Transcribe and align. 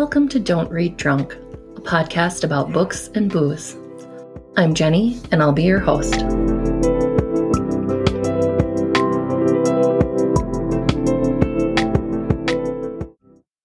Welcome 0.00 0.28
to 0.30 0.40
Don't 0.40 0.70
Read 0.70 0.96
Drunk, 0.96 1.34
a 1.76 1.80
podcast 1.82 2.42
about 2.42 2.72
books 2.72 3.08
and 3.08 3.30
booze. 3.30 3.76
I'm 4.56 4.72
Jenny, 4.72 5.20
and 5.30 5.42
I'll 5.42 5.52
be 5.52 5.64
your 5.64 5.78
host. 5.78 6.14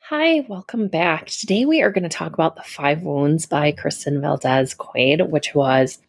Hi, 0.02 0.46
welcome 0.50 0.90
back. 0.90 1.28
Today 1.28 1.64
we 1.64 1.82
are 1.82 1.90
going 1.90 2.04
to 2.04 2.10
talk 2.10 2.34
about 2.34 2.58
The 2.58 2.64
Five 2.64 3.04
Wounds 3.04 3.46
by 3.46 3.72
Kristen 3.72 4.20
Valdez 4.20 4.74
Quade, 4.74 5.32
which 5.32 5.56
was 5.56 6.00